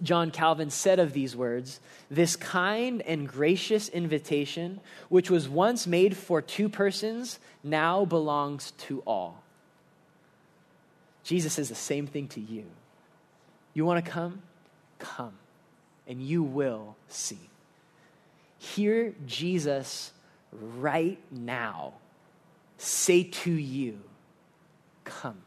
John 0.03 0.31
Calvin, 0.31 0.69
said 0.69 0.99
of 0.99 1.13
these 1.13 1.35
words 1.35 1.79
This 2.09 2.35
kind 2.35 3.01
and 3.01 3.27
gracious 3.27 3.89
invitation, 3.89 4.79
which 5.09 5.29
was 5.29 5.49
once 5.49 5.87
made 5.87 6.15
for 6.15 6.41
two 6.41 6.69
persons, 6.69 7.39
now 7.63 8.05
belongs 8.05 8.71
to 8.71 9.01
all. 9.07 9.41
Jesus 11.23 11.53
says 11.53 11.69
the 11.69 11.75
same 11.75 12.05
thing 12.05 12.27
to 12.29 12.39
you. 12.39 12.65
You 13.73 13.83
want 13.85 14.05
to 14.05 14.09
come? 14.09 14.43
Come, 14.99 15.33
and 16.07 16.21
you 16.21 16.43
will 16.43 16.95
see. 17.09 17.49
Hear 18.59 19.13
Jesus 19.25 20.11
right 20.59 21.19
now 21.31 21.93
say 22.77 23.23
to 23.23 23.51
you, 23.51 23.99
Come, 25.03 25.37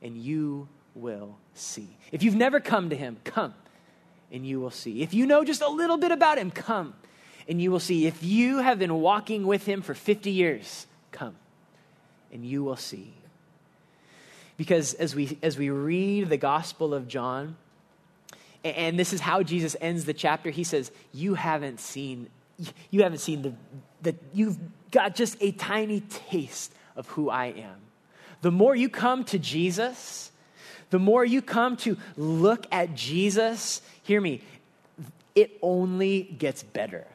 and 0.00 0.16
you 0.16 0.68
will 0.94 1.36
see. 1.54 1.88
If 2.12 2.22
you've 2.22 2.36
never 2.36 2.60
come 2.60 2.90
to 2.90 2.96
him, 2.96 3.16
come, 3.24 3.54
and 4.30 4.46
you 4.46 4.60
will 4.60 4.70
see. 4.70 5.02
If 5.02 5.14
you 5.14 5.26
know 5.26 5.44
just 5.44 5.62
a 5.62 5.68
little 5.68 5.96
bit 5.96 6.12
about 6.12 6.38
him, 6.38 6.50
come, 6.50 6.94
and 7.48 7.60
you 7.60 7.70
will 7.70 7.80
see. 7.80 8.06
If 8.06 8.22
you 8.22 8.58
have 8.58 8.78
been 8.78 9.00
walking 9.00 9.46
with 9.46 9.66
him 9.66 9.82
for 9.82 9.94
50 9.94 10.30
years, 10.30 10.86
come, 11.10 11.34
and 12.32 12.44
you 12.44 12.62
will 12.62 12.76
see. 12.76 13.14
Because 14.56 14.94
as 14.94 15.14
we, 15.14 15.38
as 15.42 15.58
we 15.58 15.70
read 15.70 16.28
the 16.28 16.36
Gospel 16.36 16.94
of 16.94 17.08
John, 17.08 17.56
and 18.64 18.98
this 18.98 19.12
is 19.12 19.20
how 19.20 19.42
Jesus 19.42 19.76
ends 19.80 20.04
the 20.04 20.14
chapter, 20.14 20.50
he 20.50 20.64
says, 20.64 20.92
You 21.12 21.34
haven't 21.34 21.80
seen, 21.80 22.28
you 22.90 23.02
haven't 23.02 23.18
seen 23.18 23.42
the, 23.42 23.52
the 24.02 24.16
you've 24.32 24.58
got 24.90 25.14
just 25.14 25.36
a 25.40 25.52
tiny 25.52 26.00
taste 26.00 26.72
of 26.96 27.08
who 27.08 27.30
I 27.30 27.46
am. 27.46 27.76
The 28.42 28.50
more 28.50 28.74
you 28.74 28.88
come 28.88 29.24
to 29.24 29.38
Jesus, 29.38 30.32
the 30.90 30.98
more 30.98 31.24
you 31.24 31.40
come 31.40 31.76
to 31.78 31.96
look 32.16 32.66
at 32.70 32.94
Jesus, 32.94 33.80
hear 34.02 34.20
me, 34.20 34.42
it 35.34 35.58
only 35.62 36.22
gets 36.22 36.62
better. 36.62 37.06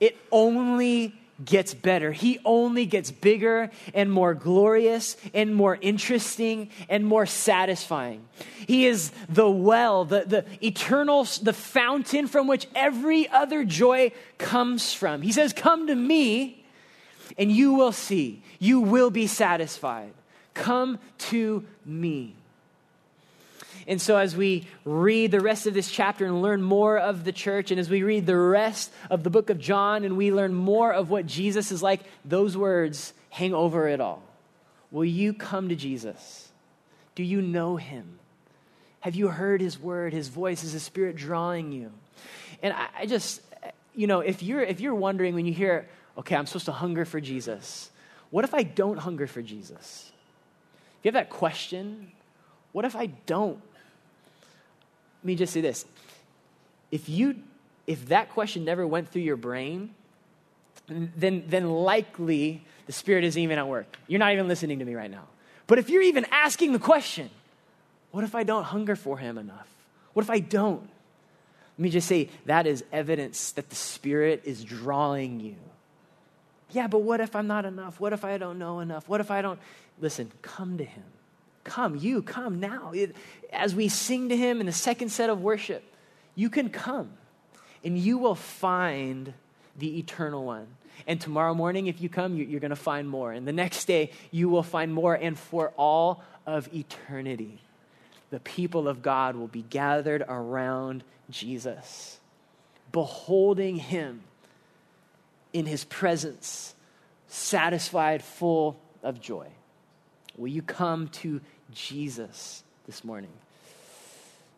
It 0.00 0.16
only 0.30 1.14
gets 1.44 1.74
better. 1.74 2.12
He 2.12 2.40
only 2.44 2.86
gets 2.86 3.10
bigger 3.10 3.70
and 3.94 4.10
more 4.10 4.34
glorious 4.34 5.16
and 5.32 5.54
more 5.54 5.78
interesting 5.80 6.70
and 6.88 7.06
more 7.06 7.26
satisfying. 7.26 8.26
He 8.66 8.86
is 8.86 9.12
the 9.28 9.48
well, 9.48 10.04
the, 10.04 10.24
the 10.26 10.44
eternal, 10.64 11.24
the 11.42 11.52
fountain 11.52 12.26
from 12.26 12.46
which 12.48 12.66
every 12.74 13.28
other 13.28 13.64
joy 13.64 14.12
comes 14.36 14.92
from. 14.92 15.22
He 15.22 15.32
says, 15.32 15.52
Come 15.52 15.86
to 15.86 15.94
me 15.94 16.64
and 17.36 17.52
you 17.52 17.74
will 17.74 17.92
see. 17.92 18.42
You 18.58 18.80
will 18.80 19.10
be 19.10 19.26
satisfied. 19.26 20.12
Come 20.54 20.98
to 21.18 21.64
me. 21.84 22.34
And 23.88 24.02
so, 24.02 24.18
as 24.18 24.36
we 24.36 24.66
read 24.84 25.30
the 25.30 25.40
rest 25.40 25.66
of 25.66 25.72
this 25.72 25.90
chapter 25.90 26.26
and 26.26 26.42
learn 26.42 26.62
more 26.62 26.98
of 26.98 27.24
the 27.24 27.32
church, 27.32 27.70
and 27.70 27.80
as 27.80 27.88
we 27.88 28.02
read 28.02 28.26
the 28.26 28.36
rest 28.36 28.92
of 29.08 29.24
the 29.24 29.30
book 29.30 29.48
of 29.48 29.58
John 29.58 30.04
and 30.04 30.18
we 30.18 30.30
learn 30.30 30.52
more 30.52 30.92
of 30.92 31.08
what 31.08 31.24
Jesus 31.24 31.72
is 31.72 31.82
like, 31.82 32.02
those 32.22 32.54
words 32.54 33.14
hang 33.30 33.54
over 33.54 33.88
it 33.88 33.98
all. 33.98 34.22
Will 34.90 35.06
you 35.06 35.32
come 35.32 35.70
to 35.70 35.74
Jesus? 35.74 36.50
Do 37.14 37.22
you 37.22 37.40
know 37.40 37.76
him? 37.76 38.18
Have 39.00 39.14
you 39.14 39.28
heard 39.28 39.62
his 39.62 39.80
word, 39.80 40.12
his 40.12 40.28
voice? 40.28 40.64
Is 40.64 40.72
his 40.72 40.82
spirit 40.82 41.16
drawing 41.16 41.72
you? 41.72 41.90
And 42.62 42.74
I, 42.74 42.88
I 43.00 43.06
just, 43.06 43.40
you 43.94 44.06
know, 44.06 44.20
if 44.20 44.42
you're, 44.42 44.62
if 44.62 44.80
you're 44.80 44.94
wondering 44.94 45.34
when 45.34 45.46
you 45.46 45.54
hear, 45.54 45.88
okay, 46.18 46.36
I'm 46.36 46.44
supposed 46.44 46.66
to 46.66 46.72
hunger 46.72 47.06
for 47.06 47.22
Jesus, 47.22 47.90
what 48.28 48.44
if 48.44 48.52
I 48.52 48.64
don't 48.64 48.98
hunger 48.98 49.26
for 49.26 49.40
Jesus? 49.40 50.12
If 50.98 51.06
you 51.06 51.08
have 51.08 51.14
that 51.14 51.30
question, 51.30 52.12
what 52.72 52.84
if 52.84 52.94
I 52.94 53.06
don't? 53.06 53.62
Let 55.22 55.26
me 55.26 55.34
just 55.34 55.52
say 55.52 55.60
this. 55.60 55.84
If 56.90 57.08
you 57.08 57.36
if 57.86 58.08
that 58.08 58.30
question 58.30 58.64
never 58.64 58.86
went 58.86 59.08
through 59.08 59.22
your 59.22 59.36
brain, 59.36 59.94
then 60.86 61.44
then 61.48 61.70
likely 61.70 62.64
the 62.86 62.92
spirit 62.92 63.24
isn't 63.24 63.40
even 63.40 63.58
at 63.58 63.68
work. 63.68 63.96
You're 64.06 64.20
not 64.20 64.32
even 64.32 64.48
listening 64.48 64.78
to 64.78 64.84
me 64.84 64.94
right 64.94 65.10
now. 65.10 65.24
But 65.66 65.78
if 65.78 65.90
you're 65.90 66.02
even 66.02 66.26
asking 66.30 66.72
the 66.72 66.78
question, 66.78 67.30
what 68.10 68.24
if 68.24 68.34
I 68.34 68.42
don't 68.42 68.64
hunger 68.64 68.96
for 68.96 69.18
him 69.18 69.36
enough? 69.36 69.68
What 70.14 70.22
if 70.22 70.30
I 70.30 70.40
don't? 70.40 70.88
Let 71.78 71.82
me 71.82 71.90
just 71.90 72.08
say 72.08 72.30
that 72.46 72.66
is 72.66 72.84
evidence 72.92 73.52
that 73.52 73.68
the 73.68 73.76
Spirit 73.76 74.42
is 74.44 74.64
drawing 74.64 75.40
you. 75.40 75.54
Yeah, 76.70 76.88
but 76.88 77.00
what 77.00 77.20
if 77.20 77.36
I'm 77.36 77.46
not 77.46 77.64
enough? 77.64 78.00
What 78.00 78.12
if 78.12 78.24
I 78.24 78.36
don't 78.36 78.58
know 78.58 78.80
enough? 78.80 79.08
What 79.08 79.20
if 79.20 79.30
I 79.30 79.42
don't? 79.42 79.60
Listen, 80.00 80.30
come 80.42 80.78
to 80.78 80.84
Him. 80.84 81.04
Come, 81.64 81.96
you, 81.96 82.22
come 82.22 82.60
now. 82.60 82.92
It, 82.92 83.14
as 83.52 83.74
we 83.74 83.88
sing 83.88 84.28
to 84.30 84.36
Him 84.36 84.60
in 84.60 84.66
the 84.66 84.72
second 84.72 85.10
set 85.10 85.30
of 85.30 85.40
worship, 85.40 85.84
you 86.34 86.50
can 86.50 86.70
come 86.70 87.12
and 87.84 87.98
you 87.98 88.18
will 88.18 88.34
find 88.34 89.34
the 89.76 89.98
eternal 89.98 90.44
one. 90.44 90.66
And 91.06 91.20
tomorrow 91.20 91.54
morning, 91.54 91.86
if 91.86 92.00
you 92.00 92.08
come, 92.08 92.36
you're 92.36 92.60
going 92.60 92.70
to 92.70 92.76
find 92.76 93.08
more. 93.08 93.32
And 93.32 93.46
the 93.46 93.52
next 93.52 93.84
day, 93.84 94.10
you 94.30 94.48
will 94.48 94.62
find 94.62 94.92
more. 94.92 95.14
And 95.14 95.38
for 95.38 95.72
all 95.76 96.24
of 96.46 96.72
eternity, 96.74 97.60
the 98.30 98.40
people 98.40 98.88
of 98.88 99.00
God 99.00 99.36
will 99.36 99.48
be 99.48 99.62
gathered 99.62 100.24
around 100.28 101.04
Jesus, 101.30 102.18
beholding 102.90 103.76
Him 103.76 104.22
in 105.52 105.66
His 105.66 105.84
presence, 105.84 106.74
satisfied, 107.28 108.22
full 108.22 108.78
of 109.02 109.20
joy. 109.20 109.46
Will 110.38 110.48
you 110.48 110.62
come 110.62 111.08
to 111.08 111.40
Jesus 111.72 112.62
this 112.86 113.04
morning. 113.04 113.32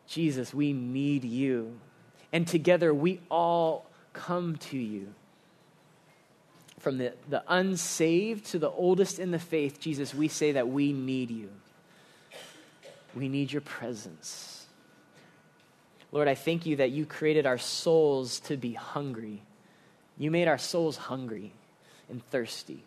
Jesus, 0.07 0.53
we 0.53 0.73
need 0.73 1.23
you. 1.23 1.79
And 2.31 2.47
together 2.47 2.93
we 2.93 3.19
all 3.29 3.85
come 4.13 4.55
to 4.57 4.77
you. 4.77 5.13
From 6.79 6.97
the, 6.97 7.13
the 7.29 7.43
unsaved 7.47 8.45
to 8.47 8.59
the 8.59 8.69
oldest 8.69 9.19
in 9.19 9.31
the 9.31 9.39
faith, 9.39 9.79
Jesus, 9.79 10.15
we 10.15 10.27
say 10.27 10.53
that 10.53 10.67
we 10.67 10.93
need 10.93 11.29
you. 11.29 11.49
We 13.13 13.27
need 13.27 13.51
your 13.51 13.61
presence. 13.61 14.65
Lord, 16.11 16.27
I 16.27 16.35
thank 16.35 16.65
you 16.65 16.77
that 16.77 16.91
you 16.91 17.05
created 17.05 17.45
our 17.45 17.57
souls 17.57 18.39
to 18.41 18.57
be 18.57 18.73
hungry. 18.73 19.41
You 20.17 20.31
made 20.31 20.47
our 20.47 20.57
souls 20.57 20.97
hungry 20.97 21.51
and 22.09 22.25
thirsty 22.29 22.83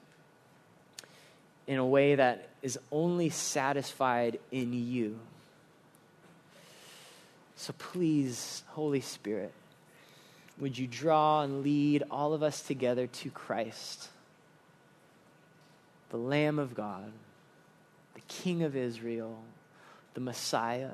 in 1.66 1.78
a 1.78 1.86
way 1.86 2.14
that 2.14 2.49
is 2.64 2.78
only 2.90 3.28
satisfied 3.28 4.40
in 4.50 4.72
you. 4.72 5.18
So 7.56 7.74
please, 7.76 8.62
Holy 8.68 9.02
Spirit, 9.02 9.52
would 10.58 10.78
you 10.78 10.86
draw 10.86 11.42
and 11.42 11.62
lead 11.62 12.04
all 12.10 12.32
of 12.32 12.42
us 12.42 12.62
together 12.62 13.06
to 13.06 13.30
Christ, 13.30 14.08
the 16.08 16.16
Lamb 16.16 16.58
of 16.58 16.74
God, 16.74 17.12
the 18.14 18.22
King 18.28 18.62
of 18.62 18.74
Israel, 18.74 19.36
the 20.14 20.20
Messiah. 20.20 20.92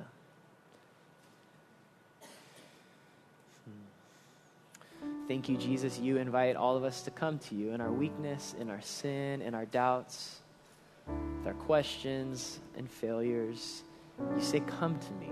Hmm. 3.64 5.18
Thank 5.28 5.48
you, 5.48 5.56
Jesus. 5.56 6.00
You 6.00 6.16
invite 6.16 6.56
all 6.56 6.76
of 6.76 6.82
us 6.82 7.02
to 7.02 7.12
come 7.12 7.38
to 7.38 7.54
you 7.54 7.70
in 7.72 7.80
our 7.80 7.92
weakness, 7.92 8.56
in 8.58 8.70
our 8.70 8.82
sin, 8.82 9.40
in 9.40 9.54
our 9.54 9.66
doubts 9.66 10.39
with 11.38 11.46
our 11.46 11.54
questions 11.54 12.60
and 12.76 12.90
failures. 12.90 13.82
You 14.36 14.42
say, 14.42 14.60
Come 14.60 14.98
to 14.98 15.12
me. 15.14 15.30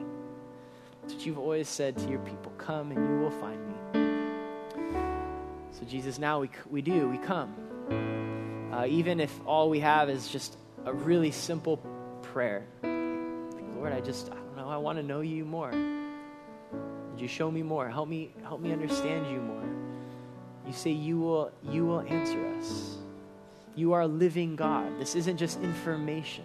That's 1.02 1.14
what 1.14 1.26
you've 1.26 1.38
always 1.38 1.68
said 1.68 1.96
to 1.98 2.08
your 2.10 2.20
people 2.20 2.52
come 2.58 2.90
and 2.92 3.08
you 3.08 3.18
will 3.18 3.30
find 3.30 3.66
me. 3.66 3.74
So, 5.72 5.84
Jesus, 5.86 6.18
now 6.18 6.40
we, 6.40 6.50
we 6.70 6.82
do, 6.82 7.08
we 7.08 7.18
come. 7.18 7.54
Uh, 8.72 8.86
even 8.86 9.20
if 9.20 9.40
all 9.46 9.70
we 9.70 9.80
have 9.80 10.10
is 10.10 10.28
just 10.28 10.56
a 10.84 10.92
really 10.92 11.30
simple 11.30 11.78
prayer. 12.22 12.66
Lord, 12.82 13.92
I 13.92 14.00
just, 14.00 14.30
I 14.30 14.34
don't 14.34 14.56
know, 14.56 14.68
I 14.68 14.76
want 14.76 14.98
to 14.98 15.02
know 15.02 15.20
you 15.20 15.44
more. 15.44 15.70
Would 15.70 17.20
you 17.20 17.28
show 17.28 17.50
me 17.50 17.62
more? 17.62 17.88
Help 17.88 18.08
me, 18.08 18.32
help 18.42 18.60
me 18.60 18.72
understand 18.72 19.30
you 19.30 19.40
more. 19.40 19.64
You 20.66 20.72
say 20.72 20.90
you 20.90 21.18
will, 21.18 21.52
you 21.62 21.86
will 21.86 22.00
answer 22.00 22.44
us. 22.58 22.97
You 23.78 23.92
are 23.92 24.08
living 24.08 24.56
God. 24.56 24.98
This 24.98 25.14
isn't 25.14 25.36
just 25.36 25.60
information. 25.62 26.42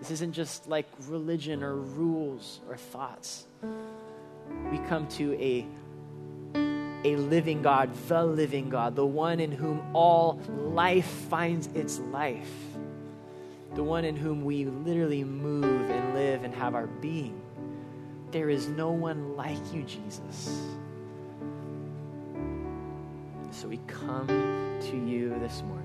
This 0.00 0.10
isn't 0.10 0.32
just 0.32 0.66
like 0.66 0.88
religion 1.06 1.62
or 1.62 1.76
rules 1.76 2.60
or 2.68 2.76
thoughts. 2.76 3.46
We 4.72 4.78
come 4.78 5.06
to 5.10 5.34
a, 5.40 5.64
a 7.04 7.14
living 7.14 7.62
God, 7.62 7.94
the 8.08 8.24
living 8.24 8.70
God, 8.70 8.96
the 8.96 9.06
one 9.06 9.38
in 9.38 9.52
whom 9.52 9.82
all 9.94 10.40
life 10.48 11.06
finds 11.06 11.68
its 11.68 12.00
life. 12.00 12.50
the 13.74 13.82
one 13.82 14.04
in 14.04 14.16
whom 14.16 14.44
we 14.44 14.64
literally 14.66 15.24
move 15.24 15.90
and 15.90 16.14
live 16.14 16.44
and 16.44 16.54
have 16.54 16.74
our 16.74 16.86
being. 16.86 17.40
There 18.30 18.48
is 18.50 18.68
no 18.68 18.90
one 18.90 19.36
like 19.36 19.58
you, 19.72 19.82
Jesus. 19.82 20.60
So 23.50 23.68
we 23.68 23.78
come 23.86 24.26
to 24.26 24.96
you 25.06 25.30
this 25.40 25.62
morning. 25.62 25.83